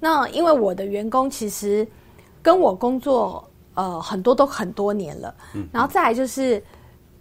[0.01, 1.87] 那因为我的员工其实
[2.41, 5.35] 跟我工作，呃，很多都很多年了。
[5.55, 5.69] 嗯。
[5.71, 6.65] 然后再来就是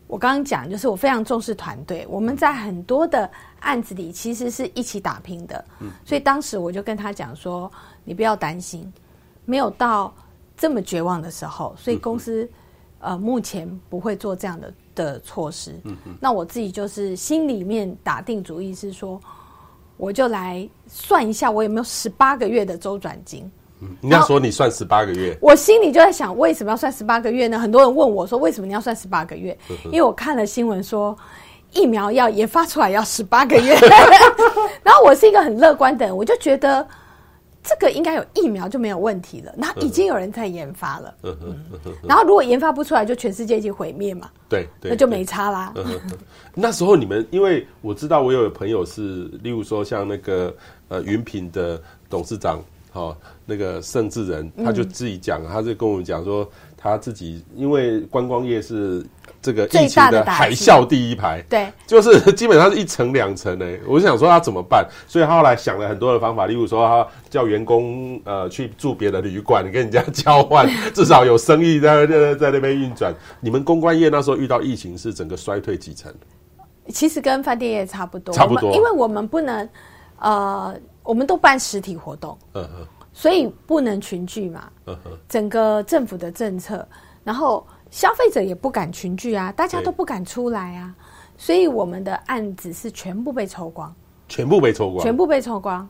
[0.07, 5.65] 我刚刚讲，就是我非常重视团队，我们在很多的案子里其实是一起打拼的。
[5.81, 5.89] 嗯。
[6.05, 7.69] 所以当时我就跟他讲说
[8.05, 8.89] ：“你不要担心，
[9.43, 10.13] 没有到
[10.55, 12.49] 这么绝望的时候。”所以公司
[12.99, 14.73] 呃目前不会做这样的。
[14.97, 19.21] 的措施，嗯嗯，那我自己就是心里面打定主意是说，
[19.95, 23.47] 我就来算一下我有没有十八个月的周转金。
[23.81, 27.59] 嗯，你要说你算十八个月，我心里就在想，为什么要算十八个月呢？
[27.59, 29.55] 很多人问我说，为什么你要算十八个月？
[29.85, 31.15] 因为我看了新闻说，
[31.73, 33.75] 疫苗要研发出来要十八个月，
[34.81, 36.87] 然后我是一个很乐观的人，我就觉得。
[37.67, 41.13] 这个应该有疫苗就没有问题了，那已经有人在研发了。
[41.23, 41.35] 嗯
[42.07, 44.29] 然后如果研发不出来，就全世界一起毁灭嘛。
[44.47, 45.73] 对，对那就没差啦。
[46.55, 50.55] 那时候你们，因为我知道我有朋友是，例如说像那个
[50.87, 52.63] 呃云品的董事长，
[52.97, 59.05] 哦，那个盛智仁，他就自己讲，他就跟我们讲说，他自己因为观光业是。
[59.39, 63.79] 这个疫情的海啸第一排，对，就是 基本上是一层两层诶。
[63.87, 73.13] 我就想说他怎么办，所以他后来想了很多的方法，例如说他叫员工呃去住别的旅馆，跟人家 交换，至少有生意在在在那边运转。
[73.39, 76.11] 你们公关业那时候遇到疫情是整个衰退几成？
[76.89, 79.69] 其实跟饭店业差不多，差不多，因为我们不能
[80.19, 80.75] 呃，
[81.07, 82.37] 我们都办实体活动，
[83.13, 84.71] 所以不能群聚嘛，
[85.27, 86.87] 整个政府的政策，
[87.23, 87.65] 然后。
[87.89, 90.93] 消费者也不敢群聚啊，大家都不敢出来啊，
[91.37, 93.95] 所以我们的案子是全部被抽光，
[94.27, 95.87] 全部被抽光，全部被抽光.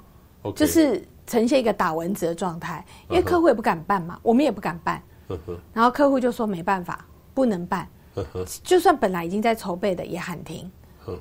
[0.56, 4.20] 就是呈现一个打蚊子的状态，因为客户也不敢办嘛，uh.
[4.22, 5.38] 我们也不敢办，uh.
[5.74, 7.04] 然后客户就说没办法，
[7.34, 8.60] 不能办，uh.
[8.64, 10.72] 就算本来已经在筹备的也喊停
[11.08, 11.18] ，uh.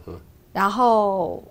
[0.53, 1.43] 然后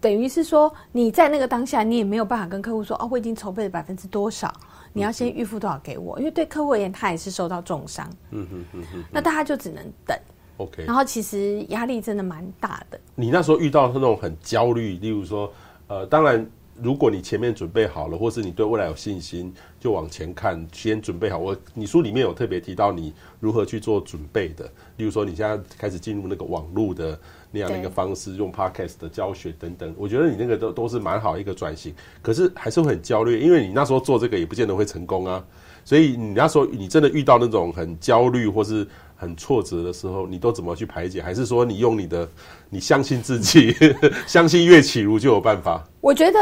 [0.00, 4.52] 等于是说你在那个当下，你也没有办法跟客户说哦，我已经筹备了百分之多少。
[4.92, 6.18] 你要先预付多少给我？
[6.18, 8.08] 因为对客户而言，他也是受到重伤。
[8.30, 9.04] 嗯嗯嗯嗯。
[9.12, 10.18] 那大家就只能等。
[10.56, 10.84] OK。
[10.84, 12.98] 然后其实压力真的蛮大的。
[13.14, 15.52] 你那时候遇到那种很焦虑，例如说，
[15.88, 16.44] 呃，当然，
[16.80, 21.38] 如果你前面准备好了，或是你对未来有信心，就往前看，先准备好。
[21.38, 24.64] 我你书里面有特别提到你如何去做准备的，
[24.96, 27.18] 例如说，你现在开始进入那个网络的。
[27.50, 35.44] 那样的一个方式，用 podcast 的教学等等，我觉得你那个都都是蛮好一个转型，可是还是会很焦虑，因为你那时候做这个也不见得会成功啊。
[35.84, 41.22] 所以你那时候你真的遇到那种很焦虑或是很挫折的时候，你都怎么去排解？
[41.22, 42.28] 还是说你用你的，
[42.68, 43.74] 你相信自己，
[44.26, 45.82] 相信岳启如就有办法？
[46.00, 46.38] 我觉得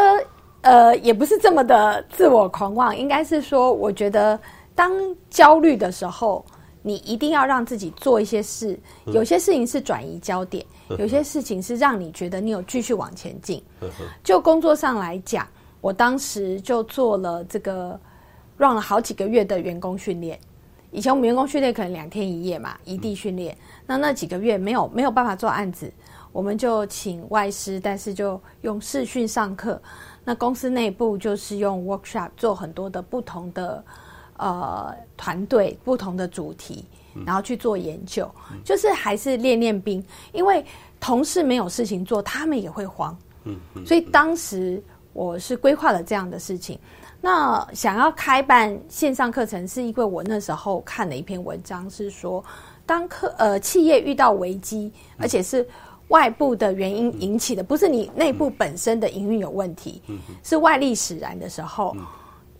[0.62, 4.38] 呃，也不是这么的自我狂妄，应该是说，我觉得
[4.74, 4.90] 当
[5.30, 6.44] 焦虑的时候。
[6.82, 10.64] 你一定要让自己做一些事，有些事情是转移焦点，
[10.98, 13.62] 有些事情是让你觉得你有继续往前进。
[14.22, 15.46] 就工作上来讲，
[15.80, 17.98] 我当时就做了这个
[18.56, 20.38] ，run 了好几个月的员工训练。
[20.90, 23.56] 以前我们员工训练可能两天一夜嘛，异地训练。
[23.86, 25.92] 那那几个月没有没有办法做案子，
[26.32, 29.80] 我们就请外师，但是就用视讯上课。
[30.24, 33.84] 那公司内部就是用 workshop 做很多的不同的。
[34.38, 36.84] 呃，团队不同的主题，
[37.24, 40.04] 然后去做研究，嗯、就是还是练练兵。
[40.32, 40.64] 因为
[40.98, 43.16] 同事没有事情做，他们也会慌。
[43.44, 46.78] 嗯，嗯，所以当时我是规划了这样的事情。
[47.20, 52.44] 那想要开办线上课程，是因为我那时候看了一篇文章，是说
[52.84, 55.66] 当客呃企业遇到危机，而且是
[56.08, 60.02] 外部的原因引起的，不是你内部本身的营运有问题，
[60.44, 61.96] 是外力使然的时候，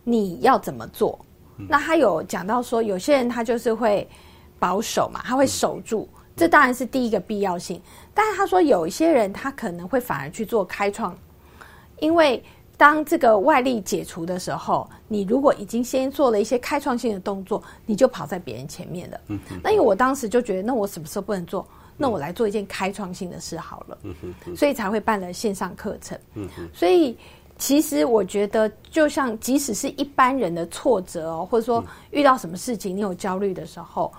[0.03, 1.19] 你要怎么做？
[1.69, 4.09] 那他有讲到说，有些人他就是会
[4.59, 7.81] 保守嘛，他会守住，这当然是第一个必要性。
[8.15, 11.17] 但是他说，有一些人他可能会反而去做开创，
[12.01, 12.43] 因为
[12.77, 19.21] 当这个外力解除的时候，你如果已经先做了一些开创性的动作，你就跑在别人前面了。
[19.29, 21.67] 嗯那因为我当时就觉得，那我什么时候不能做？
[21.97, 23.99] 那我来做一件开创性的事好了。
[24.55, 26.19] 所以才会办了线上课程。
[26.75, 27.17] 所以
[27.57, 34.13] 其实我觉得，就像即使是一般人的挫折哦，或者说遇到什么事情你有焦虑的时候，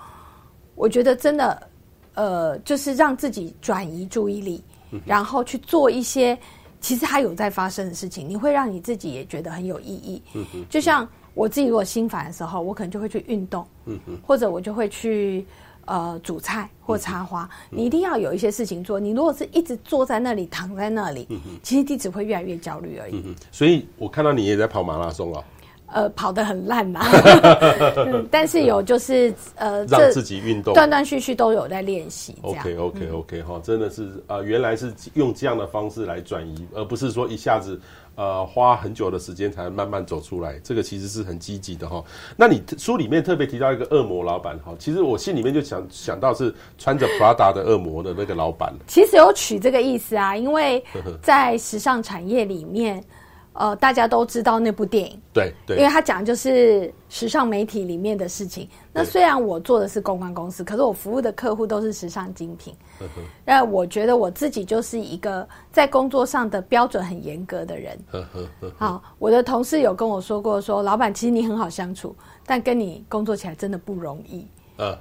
[0.78, 1.68] 我觉得真的，
[2.14, 4.62] 呃，就是让自己转移注意力，
[5.04, 6.38] 然后去做一些
[6.80, 10.22] 其实还有在发生的事情，你会让你自己也觉得很有意义。
[10.34, 13.66] 嗯哼，就像我自己如果心烦的时候，我可能就会去运动。
[13.86, 15.44] 嗯哼，或者我就会去。
[15.90, 19.00] 呃，煮菜或插花，嗯、你一定要有一些事情做。
[19.00, 23.34] 你如果是一直坐在那里、躺在那里，嗯、其实你只会越来越焦虑而已、嗯。
[23.50, 25.42] 所以我看到你也在跑马拉松哦。
[25.92, 27.00] 呃，跑得很烂嘛、
[28.06, 32.36] 嗯，但是有就是呃，让自己运动，断断续续都有在练习。
[32.42, 37.80] OK OK OK 哈、嗯，真的是呃，原来是用这样的方式来转移，而不是说一下子。
[38.18, 42.02] 呃，花很久的时间才慢慢走出来，这个其实是很积极的哈。
[42.36, 48.74] 那你书里面特别提到一个恶魔老板哈，其实我心里面就想想到是穿着 Prada 的恶魔的那个老板。
[48.88, 50.84] 其实有取这个意思啊，因为
[51.22, 53.00] 在时尚产业里面。
[53.58, 58.68] 呃，大家都知道那部电影，对对，因为他讲就是时尚媒体里面的事情。
[58.92, 62.72] 那虽然我做的是公关公司，可是我服务的客户都是时尚精品。
[63.44, 67.98] 那我觉得我自己就是一个在工作上的标准很严格的人。
[68.76, 72.14] 好，我的同事有跟我说过说，说老板其实你很好相处，
[72.46, 74.46] 但跟你工作起来真的不容易。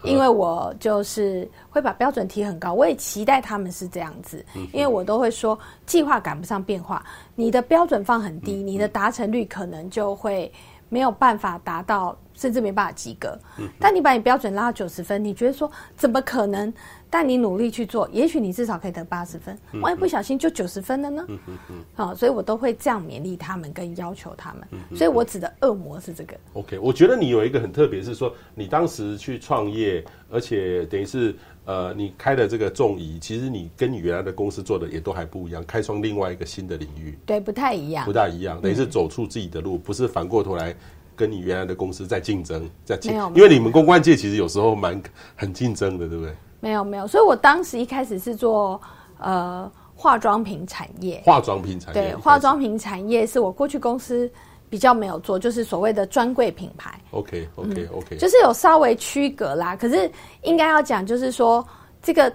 [0.03, 10.51] 因为我就是会把标准提很高，我也期待他们是这样子，因为我都会说计划赶不上变化，你的标准放很低，你的达成率可能就会
[10.89, 13.37] 没有办法达到，甚至没办法及格。
[13.79, 16.73] 但你把你标准拉到九十分，你觉得说怎么可能？
[17.09, 19.57] 但你努力去做，也许你至少可以得八十分。
[19.81, 21.25] 万一不小心就九十分了呢？
[21.29, 24.67] 嗯嗯嗯好，所以我都会这样勉励他们，跟要求他们。
[24.93, 26.35] 所以我指的恶魔是这个。
[26.53, 31.33] OK，我觉得你有一个很特别，是说你当时去创业，而且等于是
[31.67, 37.19] 呃，你开的这个众仪，其实你跟你原来的公司做的也都还不一样，开创另外一个新的领域。
[37.25, 40.73] 对，不太一样，不大一样，等于是走出自己的路，不是反过头来
[41.13, 43.33] 跟你原来的公司在竞争，在竞争。
[43.35, 45.01] 因为你们公关界其实有时候蛮
[45.35, 46.33] 很竞争的，对不对？
[46.61, 48.79] 没有没有，所以我当时一开始是做
[49.19, 54.31] 呃化妆品产业，化妆品产业对，化妆品产业是我过去公司
[54.69, 56.99] 比较没有做，就是所谓的专柜品牌。
[57.11, 59.75] OK OK OK，嗯，就是有稍微区隔啦。
[59.75, 60.09] 可是
[60.43, 61.65] 应该要讲，就是说
[62.01, 62.31] 这个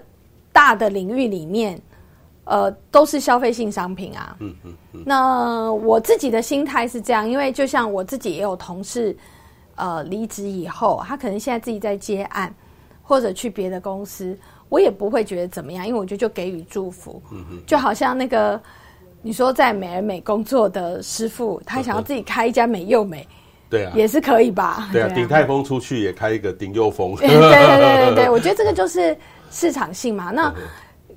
[0.51, 1.79] 大的领域里面，
[2.45, 4.35] 呃，都是消费性商品啊。
[4.39, 5.03] 嗯嗯嗯。
[5.05, 9.15] 那我自己的心态是这样，因为就像我自己也有同事，
[9.75, 12.53] 呃，离职以后，他可能现在自己在接案。
[13.05, 14.35] 或者去别的公司，
[14.69, 17.21] 我也不会觉得怎么样，因为我觉得就给予祝福。
[17.33, 18.59] 嗯哼，就好像那个
[19.23, 23.27] 你说在美而美工作的师傅，他想要自己开一家美又美，
[23.69, 24.89] 对啊，也是可以吧？
[24.91, 27.15] 对啊，鼎泰丰出去也开一个鼎又丰。
[27.15, 29.17] 对对对对 对，我觉得这个就是
[29.49, 30.29] 市场性嘛。
[30.29, 30.53] 那。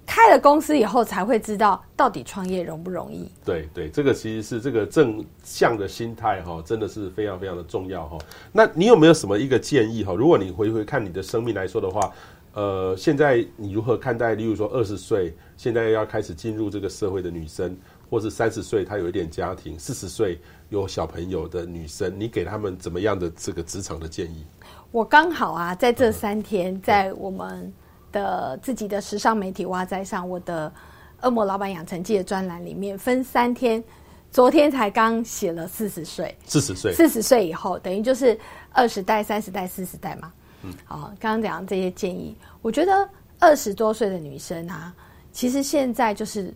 [0.09, 3.29] 开了公司以后才会知道到底创业容不容易。
[3.45, 8.17] 对对，这个其实是这个正向的心态哈，真的是非常非常的重要哈。
[8.53, 10.15] 那你有没有什么一个建议哈？
[10.15, 12.13] 如果你回回看你的生命来说的话，
[12.55, 14.37] 呃，现在你如何看待？
[14.37, 17.77] 例如说二十岁现在要开始进入这个社会的女生，
[18.11, 24.45] 或是三十岁她有一点家庭，四十岁有小朋友的女生，你给他们怎么样的这个职场的建议？
[24.93, 27.73] 我刚好啊，在这三天，在我们。
[28.13, 30.73] 的自己的时尚媒体挖哉上，我的
[31.21, 33.83] 恶魔老板养成记的专栏里面分三天，
[34.31, 38.39] 昨天才刚写了四十岁，四十岁，四十岁以后等于就是
[38.73, 40.33] 二十代、三十代、四十代嘛。
[40.63, 43.07] 嗯，好，刚刚讲的这些建议，我觉得
[43.39, 44.95] 二十多岁的女生啊，
[45.31, 46.55] 其实现在就是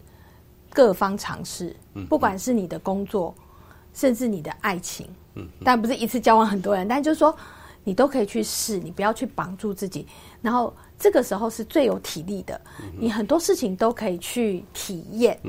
[0.73, 1.75] 各方尝试，
[2.09, 3.35] 不管是你的工作，
[3.93, 7.35] 甚至你的爱情，嗯，但不是一次交往很多人，但就是说
[7.85, 10.07] 你都可以去试，你不要去绑住自己，
[10.41, 10.75] 然后。
[11.03, 12.61] 这个时候是最有体力的，
[12.99, 15.41] 你很多事情都可以去体验，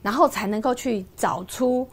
[0.00, 1.84] 然后才能够去找出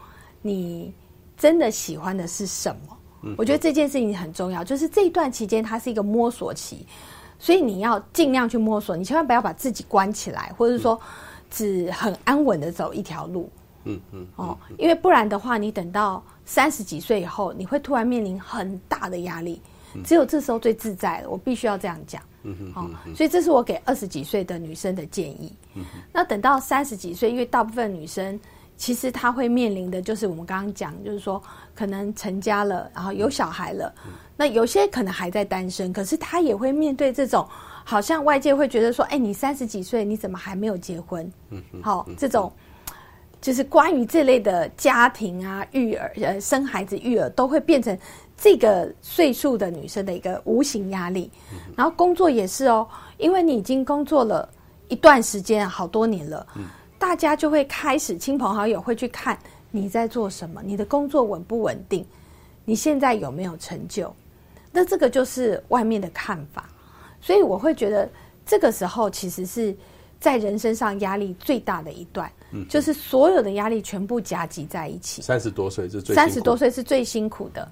[0.43, 0.93] 你
[1.35, 3.35] 真的喜欢的是什么。
[3.35, 6.85] 我觉得这件事情很重要，就是这一段期间它是一个摸索期，
[7.39, 11.01] 所以你要尽量去摸索，你千万不要把自己关起来，或者说
[11.49, 13.49] 只很安稳的走一条路。
[13.85, 19.61] 嗯嗯哦，因为不然的话，你等到三十几岁以后，你会突然面临很大的压力。
[20.03, 22.21] 只有这时候最自在了，我必须要这样讲。
[22.43, 25.51] 嗯哼，好，所以这是我给二十几岁的女生的建议。
[25.73, 28.39] 嗯，那等到三十几岁，因为大部分女生
[28.77, 31.41] 其实她会面临的就是我们刚刚讲，就是说
[31.73, 33.91] 可能成家了，然后有小孩了。
[34.05, 37.47] 嗯、那有些可能还在单身，可是她也会面对这种，
[37.89, 41.27] 好像外界会觉得说，哎，你三十几岁，你怎么还没有结婚？
[41.81, 42.53] 好，这种
[43.41, 47.97] 就是关于这类的家庭啊、育儿、呃、生孩子、育儿，都会变成。
[48.41, 51.29] 这个岁数的女生的一个无形压力，
[51.75, 52.87] 然后工作也是哦，
[53.17, 54.47] 因为你已经工作了
[54.87, 56.63] 一段时间，好多年了，嗯，
[56.97, 59.37] 大家就会开始亲朋好友会去看
[59.71, 62.05] 你在做什么，你的工作稳不稳定，
[62.63, 64.15] 你现在有没有成就？
[64.71, 66.69] 那这个就是外面的看法，
[67.29, 68.09] 所以我会觉得
[68.43, 69.75] 这个时候其实是
[70.19, 75.21] 在人身上压力最大的一段，嗯，就是所有的压力全部夹击在一起。
[75.21, 77.71] 三十多岁是最三十多岁是最辛苦的。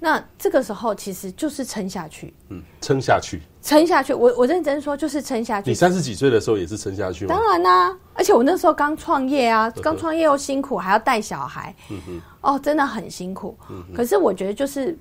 [0.00, 4.14] 那这个时候其实就是撑下去，嗯，撑下去，撑下去。
[4.14, 5.68] 我我认真说，就是撑下去。
[5.68, 7.34] 你三十几岁的时候也是撑下去吗？
[7.34, 13.58] 当然啦、啊，而且我那时候刚创业啊，刚创业又辛苦，还要带小孩，嗯哼，哦，真的很辛苦。
[13.68, 14.96] 嗯，可是我觉得就是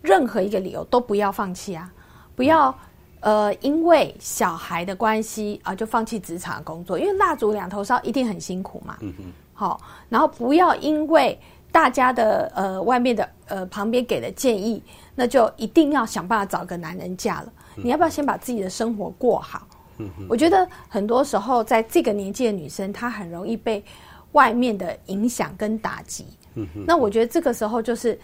[0.00, 1.92] 任何一个理由都不要放弃啊，
[2.34, 2.74] 不要、嗯、
[3.20, 8.96] 呃因为小孩的关系啊、呃、就放弃职场工作，因为蜡烛两头烧一定很辛苦嘛。
[9.00, 11.38] 嗯哼，好、哦，然后不要因为。
[11.70, 14.82] 大家的呃，外面的呃，旁边给的建议，
[15.14, 17.52] 那就一定要想办法找个男人嫁了。
[17.76, 19.68] 你要不要先把自己的生活过好？
[19.98, 23.84] 嗯，我觉得很多时候在这个年纪的女生，她很容易被
[24.32, 26.24] 外面的影响跟打击。
[26.54, 28.18] 嗯，那我觉得这个时候就是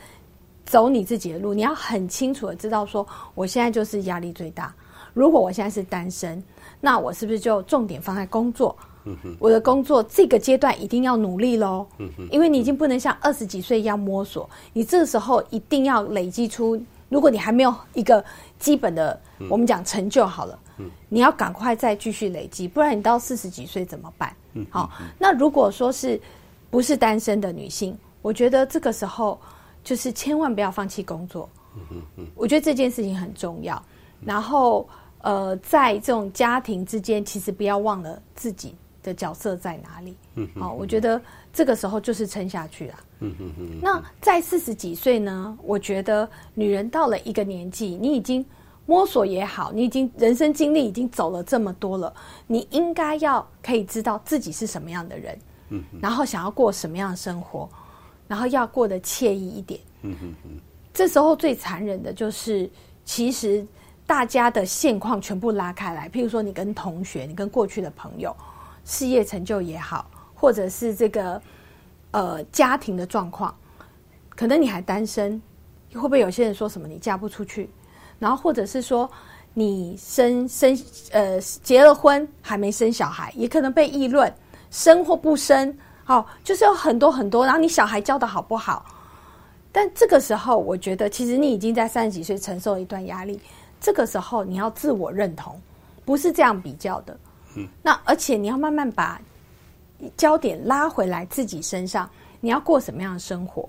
[0.64, 4.74] 走你自己的路，你要很清楚的知道说，我现在就是压力最大。
[5.14, 6.42] 如果我现在是单身，
[6.80, 8.76] 那我是不是就重点放在工作？
[9.38, 11.86] 我的工作这个阶段一定要努力喽，
[12.30, 18.24] 因为你已经不能像二十几岁一样摸索，你这时候一定要累积出，如果你还没有一个
[18.58, 20.58] 基本的，我们讲成就好了，
[21.10, 24.34] 你要赶快再继续累积，不然你到四十几岁怎么办？
[24.70, 26.18] 好，那如果说是
[26.70, 29.38] 不是单身的女性，我觉得这个时候
[29.82, 31.46] 就是千万不要放弃工作，
[32.34, 33.80] 我觉得这件事情很重要，
[34.24, 34.88] 然后
[35.24, 38.74] 呃，在这种家庭之间，其实不要忘了自己。
[39.04, 40.16] 的角色在哪里？
[40.34, 41.20] 嗯，好，我觉得
[41.52, 42.94] 这个时候就是撑下去了。
[43.20, 43.78] 嗯嗯嗯。
[43.82, 45.54] 那在四十几岁呢？
[45.62, 48.42] 我觉得女人到了一个年纪，你已经
[48.86, 52.14] 摸索也好，你已经人生经历已经走了这么多了，
[52.46, 57.68] 你应该要可以知道自己是什么样的人，嗯，然后想要过什么样的生活，
[58.26, 59.78] 然后要过得惬意一点。
[60.00, 60.52] 嗯嗯嗯。
[60.94, 62.70] 这时候最残忍的就是，
[63.04, 63.66] 其实
[64.14, 68.32] 大家的现况全部拉开来，譬如说你跟同学，你跟过去的朋友。
[68.84, 71.42] 事业成就也好，或者是这个
[72.12, 73.52] 呃家庭的状况，
[74.36, 75.42] 可能你还单身，
[75.94, 77.68] 会不会有些人说什么你嫁不出去？
[78.20, 79.10] 然后或者是说
[79.52, 80.78] 你生生
[81.10, 84.32] 呃结了婚还没生小孩，也可能被议论
[84.70, 87.44] 生或不生，好、就是有很多很多。
[87.44, 88.86] 然后你小孩教得好不好？
[89.72, 93.40] 但这个时候，我觉得其实你已经在三十几岁承受一段压力，
[93.84, 95.60] 这个时候你要自我认同，
[96.06, 97.14] 不是这样比较的。
[97.54, 99.20] 嗯那而且你要慢慢把
[100.16, 102.08] 焦点拉回来自己身上，
[102.40, 103.68] 你要过什么样的生活？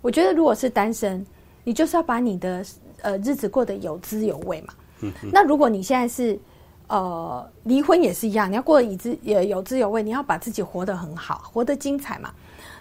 [0.00, 1.24] 我觉得如果是单身，
[1.62, 2.64] 你就是要把你的
[3.02, 4.74] 呃日子过得有滋有味嘛。
[5.02, 5.12] 嗯。
[5.32, 6.36] 那如果你现在是
[6.88, 12.34] 呃离婚也是一样，你要过得以滋也有滋有味，你要把自己活得很好，活得精彩嘛。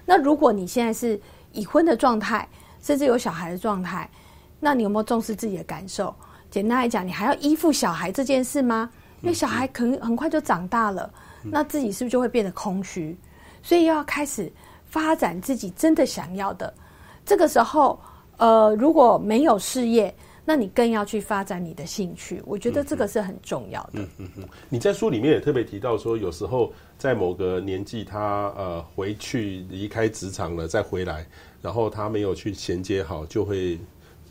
[0.04, 1.22] 那如果你现在是
[1.52, 2.50] 已婚的状态，
[2.82, 4.10] 甚至有小孩的状态，
[4.60, 6.14] 那你有没有重视自己的感受？
[6.52, 8.92] 简单来讲，你还要依附小孩这件事吗？
[9.22, 11.12] 因为小孩可能很快就长大了，
[11.44, 13.18] 那自己是不是就会变得空虚？
[13.64, 14.52] 所以要开始
[14.84, 16.74] 发展自己真的想要的。
[17.26, 17.98] 这个时候，
[18.38, 22.42] 呃，如果没有事业，那你更要去发展你的兴趣。
[22.46, 23.92] 我觉得这个是很重要的。
[23.94, 24.50] 嗯嗯嗯。
[24.68, 31.26] 你在书里面也特别提到说，有时候在某个年纪，他呃回去离开职场了，再回来，
[31.62, 33.80] 然后他没有去衔接好，就会。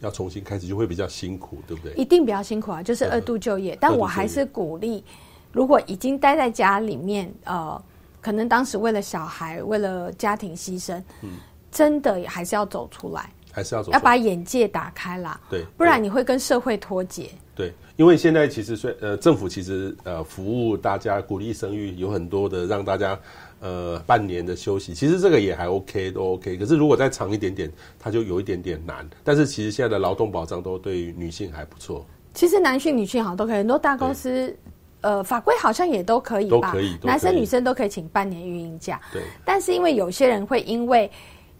[0.00, 1.92] 要重新开始就会比较辛苦，对不对？
[1.94, 3.74] 一定比较辛苦啊，就是二度就业。
[3.74, 5.04] 嗯、但我还是鼓励，
[5.52, 7.80] 如果已经待在家里面，呃，
[8.20, 11.30] 可能当时为了小孩、为了家庭牺牲，嗯，
[11.70, 15.40] 真的还是要走出来，还是要走，要把眼界打开啦。
[15.50, 17.30] 对，不然你会跟社会脱节。
[17.54, 23.18] 对，因为现在其实虽呃政府其实呃服务大家、鼓励生育，有很多的让大家。
[23.60, 26.56] 呃，半年的休息，其实这个也还 OK，都 OK。
[26.56, 29.06] 可是如果再长一点点，它就有一点点难。
[29.22, 32.06] 但是其实现在的劳动保障都对于女性还不错。
[32.32, 34.56] 其实男性、女性好像都可以，很多大公司
[35.02, 38.98] 呃法规好像也都可以吧，都可以，男生女生都可以请半年育婴假。
[39.12, 39.20] 对。
[39.44, 41.10] 但是因为有些人会因为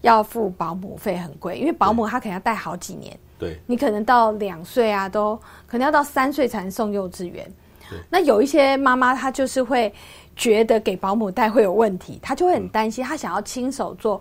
[0.01, 3.15] 要付保姆费很贵，因为保姆他可能要带好几年。
[3.39, 3.61] 对。
[3.67, 7.47] 你可能到两岁啊，都可能要到三岁才能送幼稚园。
[7.91, 7.99] 对。
[8.09, 9.93] 那有一些妈妈她就是会。
[10.41, 13.05] 觉得给保姆带会有问题，他就会很担心。
[13.05, 14.19] 他想要亲手做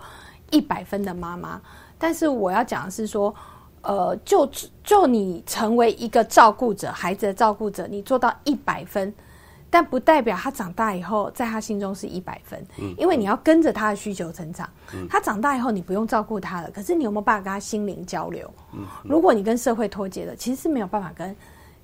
[0.51, 1.61] 一百分的妈妈，
[1.97, 3.33] 但是我要讲的是说，
[3.83, 4.45] 呃，就
[4.83, 9.13] 就你成为一个照顾者，孩子的照顾者，你做到一百分，
[9.69, 12.61] 但不代表他长大以后在他心中是一百分。
[12.79, 14.69] 嗯，因为你要跟着他的需求成长。
[14.93, 18.53] 嗯，他长大以后你不用照顾他了，可是你有没有办法跟他心灵交流？
[18.73, 21.33] 嗯，如果你跟社会脱节了，其实是没有办法跟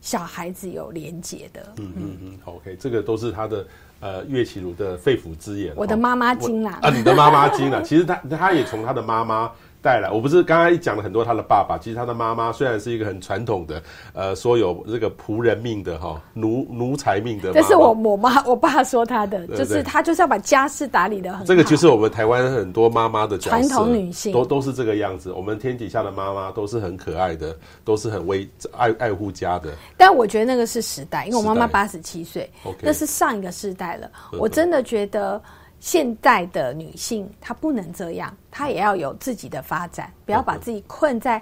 [0.01, 1.73] 小孩子有连结的。
[1.77, 3.65] 嗯嗯嗯，OK，这个都是他的。
[4.05, 7.81] 呃，岳绮如的肺腑之言，我的妈妈经啦，啊，你的妈妈经啦。
[7.81, 9.51] 其实她她也从她的妈妈
[9.85, 10.09] 带来。
[10.09, 13.79] 我不是刚才讲了很多他的爸爸，其实他的妈妈虽然是一个很传统的，
[14.13, 17.53] 呃，说有这个仆人命的哈，奴奴才命的。
[17.53, 21.45] 这是我我妈我爸说他的，就是他就是要把家事打理的很好。
[21.45, 25.31] 这个就是我们台湾很多妈妈的传统女性，都都是这个样子。
[25.31, 29.69] 我们天底下的妈妈都是很可爱的，都是很为爱爱护家的。
[29.95, 32.49] 但我觉得那个是时代，因为我妈妈八十七岁，
[32.81, 34.09] 那是上一个时代了。
[34.39, 35.39] 我真的觉得。
[35.85, 41.39] 现代的女性她不能这样，她也要有自己的发展，不要把自己困在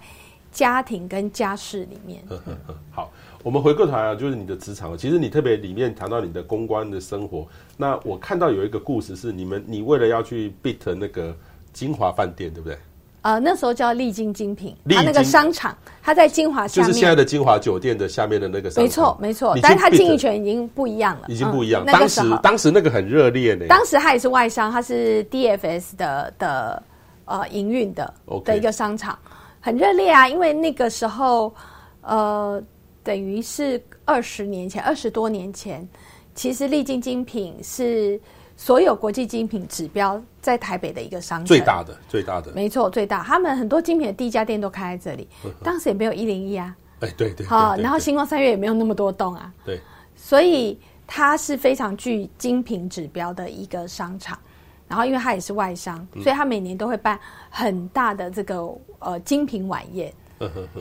[0.52, 2.22] 家庭跟家事里面。
[2.28, 7.48] 呵呵呵好，我们回过头来啊，就是你的职场，其实你特别里面谈到你的公关的生活。
[7.78, 11.34] 那我看到有一个故事是你们，你为了要去 beat 那个
[11.72, 12.78] 金华饭店，对不对？
[13.24, 18.84] 呃，那时候叫丽晶精品，它那个商场，它在金华下面，就是现在的金华酒店的下面的那个商场。
[18.84, 21.86] 没错，没错，但是它经营权已经不一样了，已经不一样。
[21.86, 23.66] 当时，当时那个很热烈呢。
[23.70, 26.84] 当时它也是外商，它是 DFS 的的
[27.24, 28.14] 呃营运的
[28.44, 29.18] 的一个商场，
[29.62, 30.28] 很热烈啊。
[30.28, 31.56] 因为那个时候，
[32.02, 32.62] 呃，
[33.06, 35.88] 等于是二十年前，二十多年前，
[36.36, 38.20] 其实丽晶精品是。
[38.64, 43.22] 所有国际精品指标在台北的一个商城，最大的，最大的，没错，最大。
[43.22, 45.28] 他们很多精品的第一家店都开在这里，
[45.62, 49.82] 当时也没有一零一啊，哎，对对，好，然后星光三月也没有那么多栋啊，对，
[50.16, 54.40] 所以它是非常具精品指标的一个商场。
[54.88, 58.66] 然后因为它也是外商，所以它每年都会办很大的这个
[59.00, 60.14] 呃精品晚宴。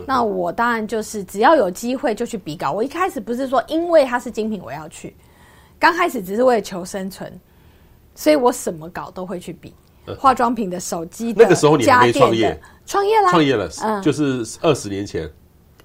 [0.07, 2.71] 那我当然就是只要有机会就去比稿。
[2.71, 5.17] 我一开始不是说因为它是精品我要去，
[5.81, 7.41] 刚开始只是为了求生存。
[8.15, 9.75] 所以我什么稿都会去比，
[10.19, 15.31] 化妆品的、手机的、那个时候你还没创业，创业啦，创业了，嗯，就是二十年前。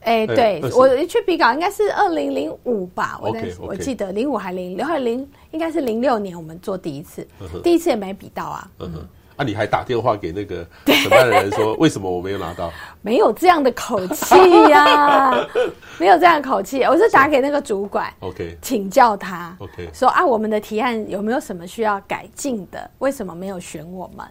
[0.02, 7.28] 哎，对，我去比稿应该是二零零五吧，我我记得零五还零六，还零应该是零六年我们做第一次，
[7.62, 8.72] 第一次也没比到啊。
[9.38, 9.46] 啊！
[9.46, 12.72] 你还打电话给那个 承办的人说，为什么我没有拿到？
[13.02, 14.36] 没有这样的口气
[14.70, 15.32] 呀，
[15.98, 16.84] 没有这样的口气。
[16.84, 22.90] 我是打给那个主管，OK，请教他，OK，说啊，我们的提案有没有什么需要改进的？
[23.00, 24.26] 为什么没有选我们？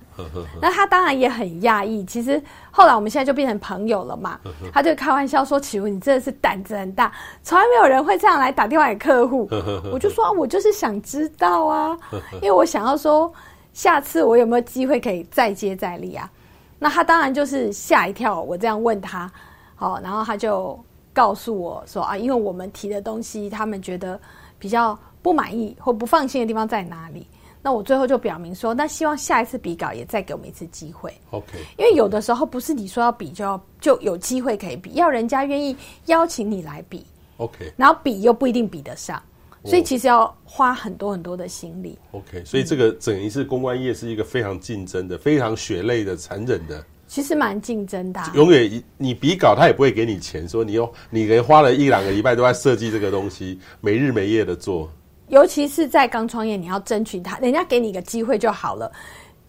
[0.60, 2.04] 那他当然也很讶异。
[2.04, 4.38] 其实后来我们现在就变成朋友了嘛。
[4.72, 7.10] 他就开玩笑说：“启儒，你真的是胆子很大，
[7.42, 9.48] 从来没有人会这样来打电话给客户。”
[9.90, 11.96] 我就说：“啊，我就是想知道啊，
[12.34, 13.32] 因为我想要说。”
[13.76, 16.32] 下次我有没有机会可以再接再厉啊？
[16.78, 19.30] 那他当然就是吓一跳，我这样问他，
[19.74, 24.18] 好，然后他就告诉我说啊，因为我们提的东西，他们觉得
[24.58, 27.26] 比较不满意或不放心的地方在哪里？
[27.60, 31.12] 那我最后就表明说，那希望下一次比稿也再给我们一次机会。
[31.32, 37.04] OK，因为有的时候不是你说要比就要就有机会可以比，要人家愿意邀请你来比。
[37.36, 39.22] OK，然后比又不一定比得上。
[39.66, 41.98] 所以其实要花很多很多的心力。
[42.12, 46.84] OK，所以这个整一次公关业是一个非常竞争的、非常血泪的、残忍的。
[47.08, 48.20] 其实蛮竞争的。
[48.34, 54.90] 永远你比稿，他也不会给你钱，说你用你人花了一两个礼拜都在设计这个东西，没日没夜的做。
[55.28, 58.90] 尤其是在刚创业，你要争取他，人家给你个机会就好了，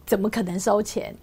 [0.06, 1.16] 怎么可能收钱？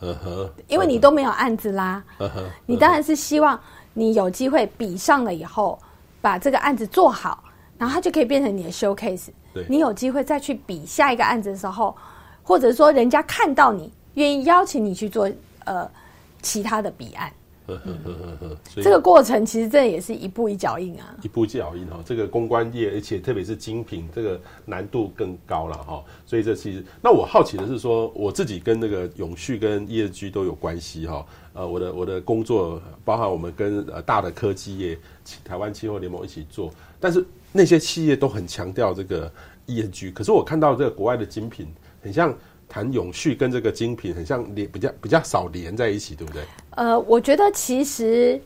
[0.00, 2.02] 呵呵，因为你都没有案子啦。
[2.18, 3.60] 呵呵，你当然是希望
[3.94, 5.78] 你有机会比上了以后，
[6.20, 7.42] 把这个案子做好。
[7.82, 11.92] 然后它就可以变成你的 showcase，对，你有机会再去比下一个案子的时候，
[12.40, 15.28] 或者说人家看到你愿意邀请你去做
[15.64, 15.90] 呃
[16.40, 17.32] 其他的比案，
[17.66, 21.98] 呵呵呵呵呵，这个过程其实这也是一步一脚印啊，一步一脚印哈。
[22.04, 26.04] 这个公关业，而且特别是精品，这个难度更高了哈。
[26.24, 31.26] 所以这其实，那我好奇的是说，我自己跟那个永续跟 ESG 都有关系哈。
[31.52, 34.96] 呃，我的我的工作包含我们跟呃大的科技业、
[35.44, 36.70] 台湾气候联盟一起做，
[37.00, 37.26] 但是。
[37.52, 39.30] 那些企业都很强调这个
[39.66, 41.72] ESG，可是我看到这个国外的精品，
[42.02, 42.34] 很像
[42.68, 46.42] 谈永续跟这个精品很像连比较比较少连在一起，对不对？
[46.70, 48.40] 呃，我觉得其实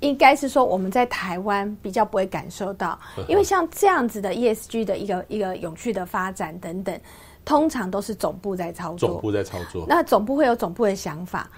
[0.00, 7.00] 应该是说我们在台湾比较不会感受到，因为像这样子的 ESG 的一个一个永续的发展等等，
[7.44, 11.50] 通常都是总部在操作，总部在操作，那总部会有总部的想法，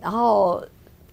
[0.00, 0.64] 然后。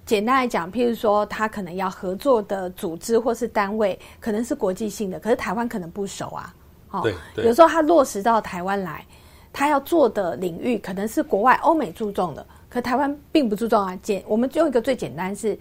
[0.06, 6.54] 简单来讲，譬如说，他可能要合作的组织或是单位，可能是国际性的，可是台湾可能不熟啊。
[6.92, 9.04] 哦，对，对，有时候他落实到台湾来，
[9.52, 13.98] 他要做的领域可能是国外欧美注重的，可台湾并不注重啊。
[14.04, 15.58] 简，我们用一个最简单是，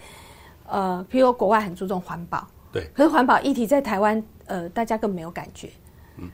[0.69, 5.71] 呃，譬如说国外很注重环保，对，可是环保议题在台湾，呃，大家更没有感觉。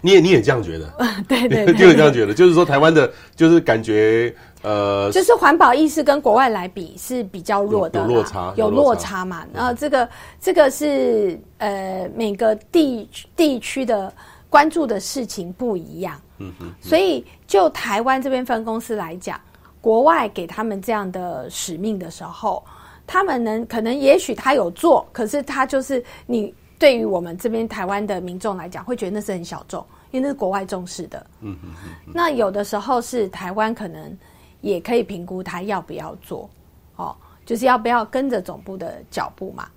[0.03, 0.93] 你也你也这样觉得？
[1.27, 9.47] 对 对，对，就 有这样觉得，就是说台湾的，就是感觉呃，就是环保意识跟国外来比是比较弱的，有落差，有落差嘛。
[9.53, 10.09] 然后这个
[10.41, 14.13] 这个是呃每个地地区的
[14.49, 16.21] 关注的事情不一样。
[16.39, 16.73] 嗯嗯。
[16.81, 19.41] 所以就台湾这边分公司来讲，
[19.81, 22.63] 国外给他们这样的使命的时候，
[23.07, 26.55] 他们能可能也许他有做，可是他就是你。
[26.79, 31.27] 对于我们这边台湾的民众来讲，会觉得那是很小众，因为那是国外重视的。
[31.43, 32.13] 嗯嗯嗯。
[32.15, 34.17] 那有的时候是台湾可能
[34.61, 36.49] 也可以评估他要不要做，
[36.97, 39.69] 哦，就是要不要跟着总部的脚步嘛。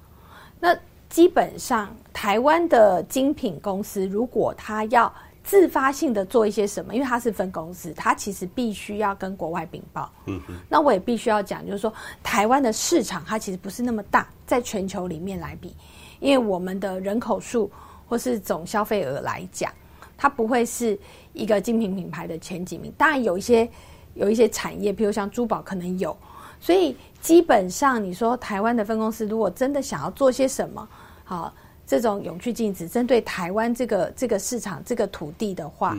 [0.59, 0.77] 那
[1.09, 5.13] 基本上台湾的精品公司，如果他要
[5.43, 10.09] 自发性的做一些什么，因为他是分公司，他其实必须要跟国外禀报。
[10.25, 10.55] 嗯嗯。
[10.69, 15.75] 那我也必须要讲，就是说台湾的市场它其实不是那么大，在全球里面来比。
[16.19, 17.69] 因为我们的人口数
[18.07, 19.69] 或是总消费额来讲，
[20.17, 20.97] 它不会是
[21.33, 22.91] 一个精品品牌的前几名。
[22.97, 23.69] 当然有一些
[24.13, 26.15] 有一些产业，譬如像珠宝可能有。
[26.59, 30.87] 所以基本上你说台湾的分公司如果真的想要做些什么，
[31.23, 31.53] 好，
[31.85, 35.97] 这种永续净值针对台湾这个这个市场这个土地的话，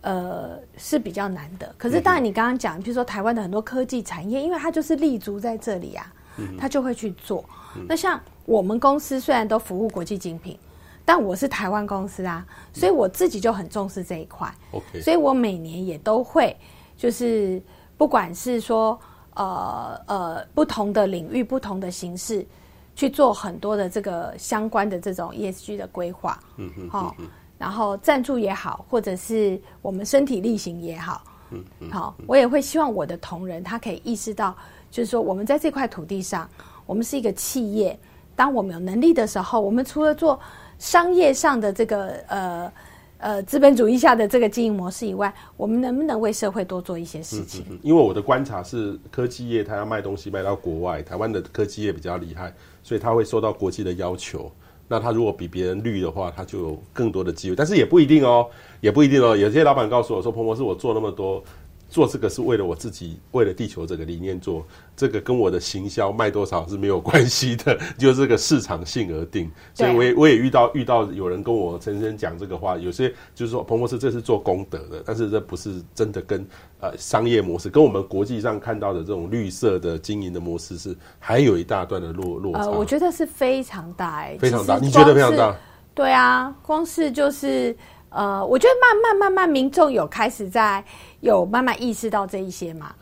[0.00, 1.74] 呃是比较难的。
[1.76, 6.12] 可是当然你刚刚讲，譬如说台湾的很多科技产业，因为它就是立足在这里啊，
[6.58, 7.44] 它就会去做。
[7.88, 8.20] 那像。
[8.46, 10.58] 我们公司虽然都服务国际精品，
[11.02, 14.54] 但我是台湾公司啊，所以我自己就很重视这一块。
[14.72, 16.54] OK，所以我每年也都会，
[16.96, 17.62] 就是
[17.96, 18.98] 不管是说
[19.34, 22.46] 呃呃不同的领域、不同的形式，
[22.94, 26.38] 去做很多的这个相关的这种 ESG 的规划。
[26.56, 26.88] 嗯嗯。
[26.90, 27.14] 好，
[27.58, 31.22] 然后赞助也好，或者是我们身体力行也好。
[31.50, 31.90] 嗯嗯。
[31.90, 34.56] 好，我也会希望我的同仁他可以意识到，
[34.90, 36.48] 就是说我们在这块土地上，
[36.86, 37.98] 我们是一个企业。
[38.36, 40.38] 当我们有能力的时候，我们除了做
[40.78, 42.72] 商业上的这个呃
[43.24, 47.64] 呃资本主义下的这个经营模式以外，我们能不能为社会多做一些事情？
[47.70, 54.52] 嗯，因为我的观察是，科技业它要卖东西卖到国外，台湾的科技业比较厉害，所以它会受到国际的要求。
[54.86, 57.56] 那它如果比别人绿的话，它就有更多的机会。
[57.56, 58.46] 但是也不一定哦，
[58.82, 59.34] 也不一定哦。
[59.34, 61.42] 有些老板告诉我说：“彭博士，我做那么多。”
[61.94, 64.66] 做这个是为了我自己，为了地球这个理念做，
[64.96, 69.48] 这个跟我的行销卖多少是没有关系的， 就是这个市场性而定。
[69.72, 76.44] 所以我也我也遇到遇到有人跟我深深讲这个话，有些就是说彭博士这是做功德的，但是这不是真的跟
[76.80, 82.62] 呃商业模式跟我们国际上看到的这种绿色的经营的模式是还有一大段的落落差。
[82.62, 85.56] 呃，我觉得是非常大哎，非常大，你觉得非常大？
[85.94, 87.76] 对啊，光是就是。
[88.14, 90.82] 呃，我觉得慢慢慢慢，民众有开始在
[91.20, 92.94] 有慢慢意识到这一些嘛，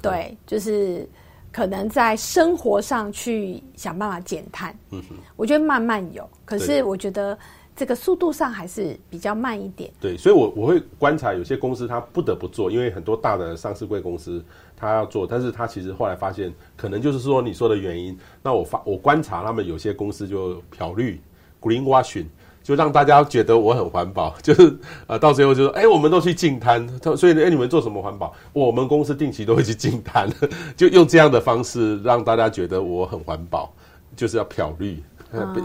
[0.00, 1.06] 对，就是
[1.52, 4.74] 可能在生活上去想办法减碳。
[4.90, 7.38] 嗯哼，我觉得慢慢有，可是我觉得
[7.76, 9.92] 这个速度上还是比较慢一点。
[10.00, 14.42] 对，所以我我会观察有些公司它不得不做，因为很多大的上市柜公司
[14.74, 18.18] 他要做，但是他其实后来发现，可能就是说你说的原因。
[18.42, 21.20] 那我发我观察他们有些公司就漂绿
[21.60, 22.28] （greenwashing）。
[22.64, 24.74] 就让大家觉得我很环保， 就是
[25.06, 28.32] 呃，到最后就说，哎、欸，我们都去净滩，所以呢，哎、欸，你们做什么环保？
[28.54, 30.26] 我们公司定期都会去净滩，
[30.74, 33.70] 就用这样的方式让大家觉得我很环保，
[34.16, 35.02] 就是要漂绿，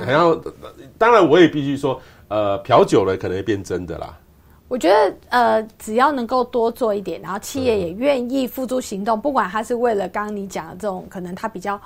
[0.05, 0.53] 还要、嗯，
[0.97, 4.13] 当然我也必须说，呃，漂久了可能会变真的啦。
[4.67, 11.79] 我觉得呃，只要能够多做一点，然后企业也愿意付诸行动，嗯、不管他是为了刚刚你讲的这种，可能他比较。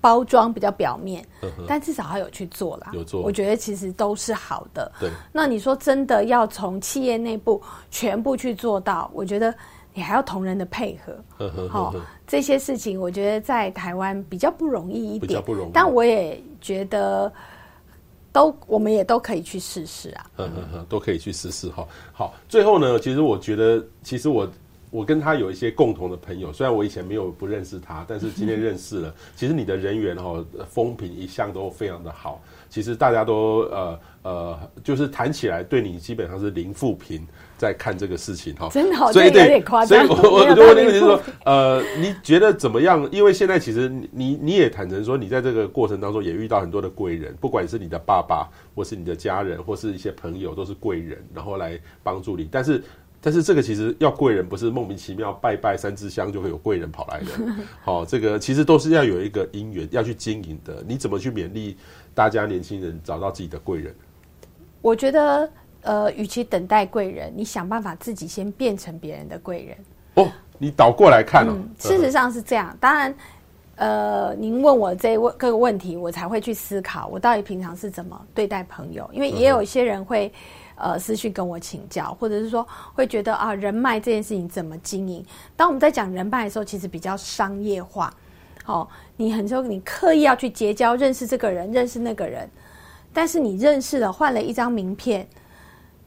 [0.00, 1.24] 包装比较表面，
[1.66, 2.90] 但至少他有去做啦。
[2.94, 4.90] 有做，我觉得其实都是好的。
[4.98, 9.54] 对，那你说真的要从企业内部全部去做到，我觉得
[9.92, 11.68] 你还要同仁的配合。
[11.68, 11.94] 好，
[12.26, 15.70] 这些事情我觉得在台湾比较不容易一点，比较不容易。
[15.74, 17.30] 但我也觉得
[18.32, 20.26] 都，我们也都可以去试试啊。
[20.38, 21.86] 嗯嗯嗯，都可以去试试哈。
[22.12, 24.48] 好，最后呢，其实我觉得，其实我。
[24.90, 29.14] 我跟他有一些共同的朋友，虽然我以前没有不认识他，但是今天认识了。
[29.36, 32.42] 其实你的人缘哈，风评一向都非常的好。
[32.68, 37.26] 其实大家都呃呃，就是谈起来对你基本上是零负评，
[37.56, 38.68] 在看这个事情哈。
[38.68, 40.06] 真的好，所以有点夸张。
[40.06, 43.08] 所以我我的问题就是说， 呃，你觉得怎么样？
[43.10, 52.48] 因为现在其实你你也坦诚说，你在这个过程当中也遇到很多的贵人，不管是你的爸爸，或是你的家人，或是一些朋友，都是贵人，然后来帮助你。
[52.50, 52.82] 但是。
[53.22, 57.26] 但是这个其实要贵人，不是莫名其妙拜拜三支香就会有贵人跑来的。
[57.84, 60.82] 好，这个其实都是要有一个因缘要去经营的。
[60.88, 61.76] 你怎么去勉励
[62.14, 63.94] 大家年轻人找到自己的贵人？
[64.80, 65.50] 我觉得，
[65.82, 69.76] 呃，与其等待贵人，你想办法自己先变成别人的贵人。
[70.14, 71.52] 哦，你倒过来看哦。
[71.54, 72.74] 嗯，事实上是这样。
[72.80, 73.14] 当然，
[73.76, 79.06] 呃，您问我这问个问题，我才会去思考，我到底平常是怎么对待朋友？
[79.12, 80.32] 因为也有一些人会。
[80.80, 85.24] 呃私讯跟我请教，或者是说会觉得啊人脉这件事情怎么经营？
[85.56, 88.12] 当我们在讲人脉的时候，其实比较商业化。
[88.66, 92.48] 哦，你很多你刻意要去结交、认识这个人、认识那个人，
[93.12, 95.26] 但是你认识了，换了一张名片，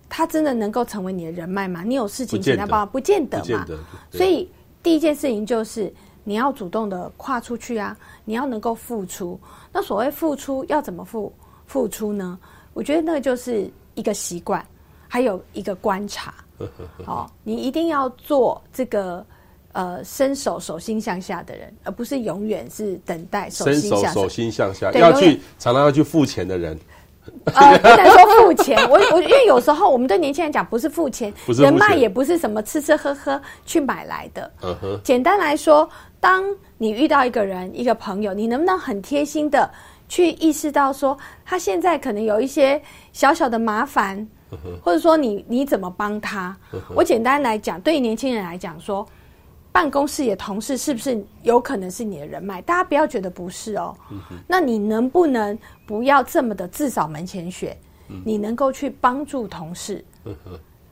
[0.08, 1.84] 他真的能够成为你的人脉吗？
[1.84, 3.66] 你有事情请他帮，不见得嘛。
[4.12, 4.50] 所以
[4.82, 5.92] 第一件事情就是
[6.24, 9.38] 你要主动的跨出去啊，你要能够付出。
[9.74, 11.34] 那所谓付出要怎么付
[11.66, 12.40] 付出呢？
[12.74, 14.66] 我觉得那个就是一个习惯，
[15.08, 16.34] 还有一个观察。
[17.06, 19.26] 哦，你一定要做这个。
[19.74, 26.78] 呃，伸手手心向下的人，而不是永远是等待手心向伸手手心向下，要去常常要去付钱的人。
[27.46, 34.52] 呃，不能说付钱，我我因为有时候我们对年轻人讲，不是付钱，付钱人脉也不是什么吃吃喝喝去买来的。
[35.04, 35.90] 简单来说，
[36.20, 36.46] 当
[36.78, 39.68] 你遇到一个人、一个朋友，你能不能很贴心的
[40.14, 42.80] 去意识到说，他现在可能有一些
[43.14, 44.16] 小小的麻烦，
[44.52, 46.56] 嗯、或者说你你怎么帮他？
[46.72, 49.04] 嗯、我简单来讲，对于年轻人来讲说。
[49.72, 52.62] 办公室里的同事是不是有可能是你的人脉？
[52.62, 53.98] 大家不要觉得不是哦。
[54.12, 55.58] 嗯、那你能不能
[55.88, 57.76] 不要这么的自扫门前雪？
[58.10, 60.36] 嗯、你能够去帮助同事，嗯、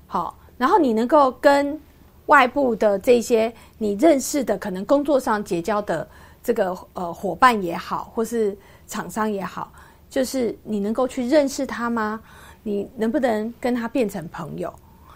[0.07, 1.79] 好，然后你能够跟
[2.25, 6.09] 外部的这些你认识的，可能工作上结交的
[6.41, 8.57] 这个呃伙伴也好，或是
[8.91, 9.71] 厂商也好，
[10.09, 12.19] 就是你能够去认识他吗？
[12.61, 14.71] 你能不能跟他变成朋友？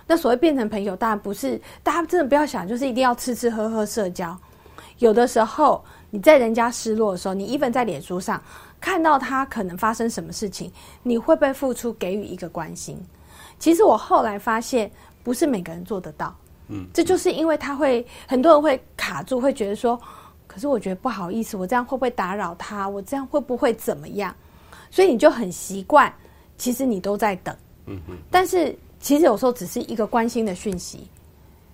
[0.07, 4.35] 那所谓变成朋友，当然不是大家真的不要想，就是一定要吃吃喝喝社交。
[4.99, 8.41] 有的时候你在人家失落的时候，你 even 在脸书上
[8.79, 10.71] 看到他可能发生什么事情，
[11.03, 12.97] 你会不会付出给予一个关心？
[13.59, 14.89] 其实我后来发现，
[15.21, 16.33] 不是每个人做得到。
[16.69, 20.01] 嗯，这就是因为他会很多人会卡住，会觉得说，
[20.47, 22.87] 可是我觉得不好意思，我这样会不会打扰他？
[22.87, 24.35] 我这样会不会怎么样？
[24.89, 26.13] 所以你就很习惯，
[26.57, 27.55] 其实你都在等。
[27.85, 28.77] 嗯嗯，但是。
[28.97, 31.07] 其实有时候只是一个关心的讯息，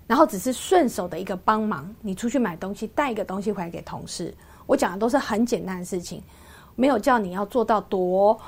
[0.06, 1.90] 然后只是顺手的一个帮忙。
[2.02, 4.34] 你出去买东西，带一个东西回来给同事。
[4.66, 6.22] 我讲的都是很简单的事情，
[6.76, 8.38] 没有叫你要做到多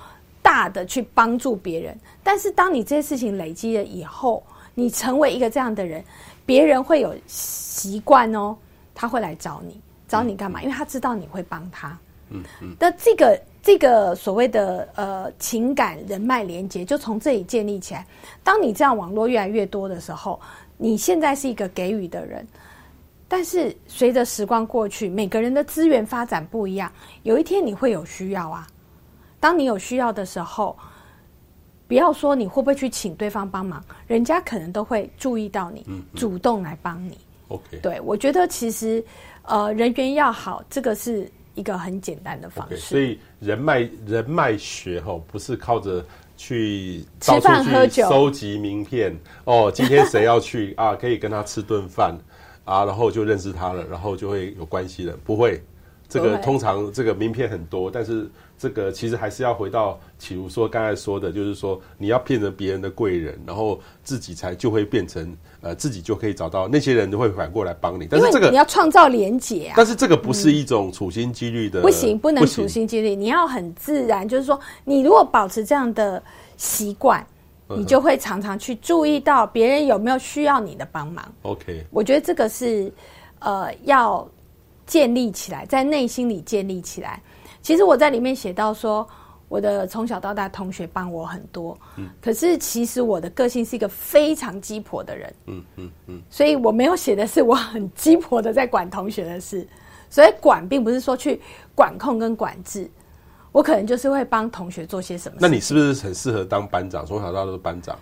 [0.42, 1.98] 大的去帮助别人。
[2.22, 4.44] 但是当你这些事情累积了以后，
[4.74, 6.04] 你成为一个这样的人，
[6.44, 8.54] 别人会有习惯哦，
[8.94, 9.80] 他会来找你，
[10.14, 10.62] 找你干嘛？
[10.62, 11.98] 因为他知道你会帮他。
[12.30, 12.76] 嗯嗯。
[12.78, 13.40] 那这个。
[13.64, 18.06] 这个所谓的呃情感人脉连接，就从这里建立起来。
[18.42, 20.38] 当你这样网络越来越多的时候，
[20.76, 22.46] 你现在是一个给予的人，
[23.26, 26.92] 但是随着时光过去，每个人的资源发展不一样，
[27.22, 28.66] 有一天你会有需要啊。
[29.40, 30.76] 当你有需要的时候，
[31.88, 37.18] 不要说你会不会去请对方帮忙，人家可能都会注意到你，嗯嗯、主动来帮你。
[37.48, 39.02] OK，对，我觉得其实
[39.44, 41.30] 呃人缘要好，这个是。
[41.56, 46.04] 一个很简单的方式，okay, 所以人脉人脉学哈，不是靠着
[46.36, 49.70] 去吃饭喝酒收集名片哦。
[49.72, 50.96] 今天谁要去啊？
[50.96, 52.18] 可以跟他吃顿饭
[52.64, 55.16] 啊，然后就认识他了，然后就会有关系了。
[55.22, 55.62] 不会，
[56.08, 58.28] 这个通常这个名片很多，但是
[58.58, 65.36] 这个其实还是要回到，比如说刚才说的，就是说你要变成别人的贵人，然后自己才就会变成。
[65.64, 68.06] 呃，自己就可以找到那些人，都会反过来帮你。
[68.10, 69.74] 但是这个你要创造连结啊。
[69.78, 73.16] 但是这个不是一种处心积虑的，不行，不能处心积虑。
[73.16, 76.22] 你要很自然，就是说，你如果保持这样的
[76.58, 77.26] 习惯，
[77.66, 81.24] 你就会常常去注意到别人有没有需要你的帮忙。
[81.40, 82.92] OK，我觉得这个是
[83.38, 84.28] 呃要
[84.86, 87.22] 建立起来，在内心里建立起来。
[87.62, 89.08] 其实我在里面写到说。
[89.54, 99.64] 我的从小到大同学帮我很多，嗯，可是其实我的个性是一个非常鸡婆的人，嗯嗯嗯，所以我没有写的是我很鸡婆的在管同学的事，
[100.10, 101.40] 所以管并不是说去
[101.72, 102.90] 管控跟管制，
[103.52, 105.38] 我可能就是会帮同学做些什么。
[105.40, 107.06] 那你是不是很适合当班长？
[107.06, 107.96] 从小到大都是班长，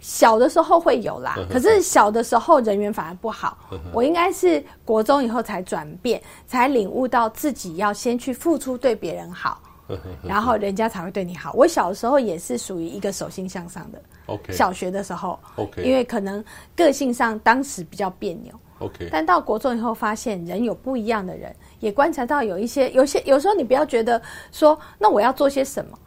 [0.00, 3.56] 小的时候会有啦，可是小的时候人缘反而不好，
[3.90, 9.62] 我应该是国中以后才转变，才领悟到自己要先去付出，对别人好。
[10.22, 11.52] 然后人家才会对你好。
[11.54, 14.02] 我小的时候也是属于一个手心向上的。
[14.26, 14.52] OK。
[14.52, 15.82] 小学的时候，OK。
[15.82, 16.44] 因为可能
[16.76, 18.52] 个性上当时比较别扭。
[18.78, 19.08] OK。
[19.10, 24.20] 但到国中以后，发现人有不一样的人，也观察到有一些、有些有时候你不要觉得
[24.52, 25.98] 说，那我要做些什么？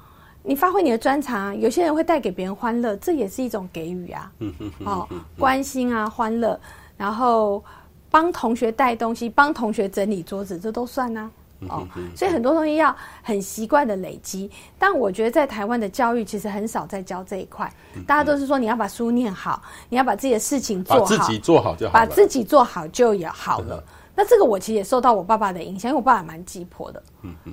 [0.46, 4.32] 你发挥你的专长，有些人会带给别人欢乐，这也是一种给予啊。
[4.86, 5.08] 哦，
[5.38, 6.60] 关心啊，欢乐，
[6.98, 7.64] 然后
[8.10, 11.32] 帮同学带东西，帮同学整理桌子，这都算啊。
[11.70, 17.72] 哦，所以很多东西要很习惯的累积，但我觉得在台湾的教育其实很少在教这一块，
[18.08, 23.84] 大家都是说你要把书念好，你要把自己的事情做好，把自己做好就好，把自己做好就也好了。
[24.16, 27.02] 那这个我其实也受到我爸爸的影响，因为我爸爸蛮急迫的，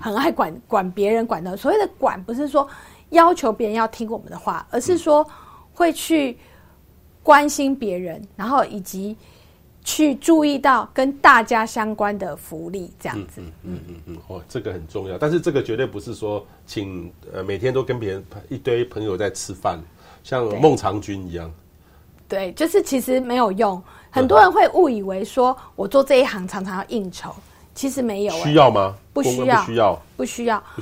[0.01, 2.69] 很爱管管别人，管的所谓的管不是说
[3.09, 5.27] 要求别人要听我们的话，而是说
[5.73, 6.39] 会去
[7.23, 9.17] 关心别人，然后以及
[9.83, 13.41] 去注意到跟大家相关的福利，这样子。
[13.41, 15.17] 嗯嗯嗯嗯，哦，这个很重要。
[15.17, 19.83] 但是这个绝对不是说请呃每天都跟别人一堆朋友在吃饭，
[20.23, 21.51] 像孟尝君一样。
[22.29, 23.83] 对，就是其实没有用。
[24.11, 27.35] 很多人会误以为说我做这一行常常要应酬，
[27.75, 28.43] 其实没有、欸。
[28.43, 28.95] 需要吗？
[29.13, 30.25] 不需要，不需要，不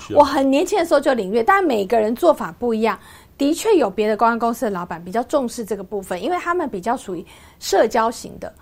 [0.00, 0.18] 需要。
[0.18, 2.98] 我很年轻的时候就领略，但每个人做法不一样。
[3.38, 7.24] 的确有别的公关公司的老板比较重视这个部分，因为他们比较属于
[7.60, 8.52] 社交型的。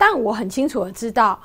[0.00, 1.38] 但我很清楚的知道，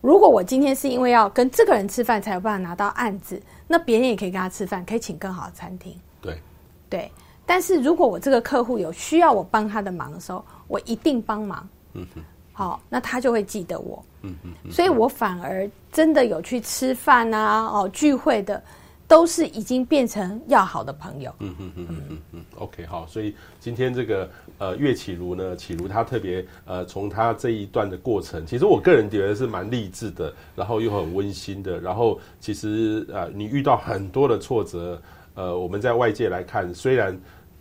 [0.00, 5.92] 如果我今天是因为要跟这个人吃饭才有办法拿到案子，那别人也可以跟他吃饭，可以请更好的餐厅。
[6.22, 6.40] 对，
[6.88, 7.10] 对。
[7.44, 11.68] 但是如果我这个客户有需要我帮他的忙的时候，我一定帮忙。
[11.94, 12.22] 嗯哼。
[12.52, 14.04] 好，那他就会记得我。
[14.22, 14.70] 嗯嗯。
[14.70, 18.62] 所以我反而真的有去吃饭啊，哦，聚会的。
[19.08, 21.32] 都是已经变成要好的朋友。
[21.38, 22.44] 嗯嗯嗯嗯嗯嗯。
[22.56, 24.28] OK，好，所以今天这个
[24.58, 31.78] 呃岳启如呢，启如他特别呃从他这一段的过程，其实我个人觉得是蛮励志的，然后又很温馨的。
[31.78, 35.00] 然后其实呃你遇到很多的挫折，
[35.34, 37.16] 呃我们在外界来看，虽然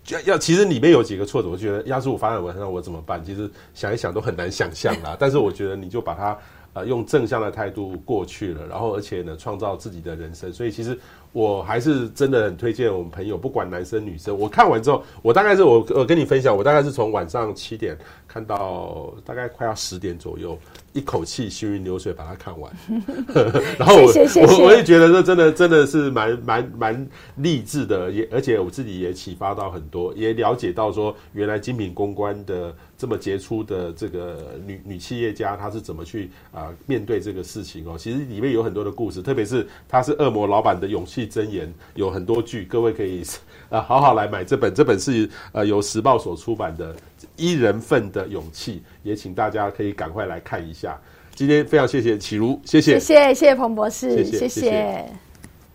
[0.08, 3.24] 要要其实里面有几个挫折，我觉得要是我发在我身上我怎么办？
[3.24, 5.16] 其实想一想都很难想象啦。
[5.20, 6.38] 但是我觉得你就把它
[6.74, 10.52] 呃用正向的态度过去了，然后而且呢创造自己的人生。
[10.52, 10.98] 所以其实。
[11.36, 14.40] 我还是真的很推荐我们朋友，不管男生女生。
[14.40, 20.58] 我看完之后，我大概是我我跟你分享，我大概是从晚上七点看到大概快要十点左右，
[20.94, 22.72] 一口气行云流水把它看完。
[23.78, 24.14] 然后我
[24.48, 37.98] 我我也觉得这真的真的是蛮蛮蛮励志的，也而且我自己也启发到很多，也了解到说原来精品公关的这么杰出的这个女女企业家，她是怎么去啊、呃、面对这个事情哦。
[37.98, 41.25] 其实里面有很多的故事，特别是她是恶魔老板的勇气。
[41.28, 43.24] 箴言有很多句，各位可以
[43.70, 44.74] 啊好好来买这本。
[44.74, 46.94] 这本是呃由时报所出版的
[47.36, 51.00] 《一人份的勇气》，也请大家可以赶快来看一下。
[51.34, 55.25] 今天非常谢谢启如，谢谢，谢谢谢谢彭博士，谢谢。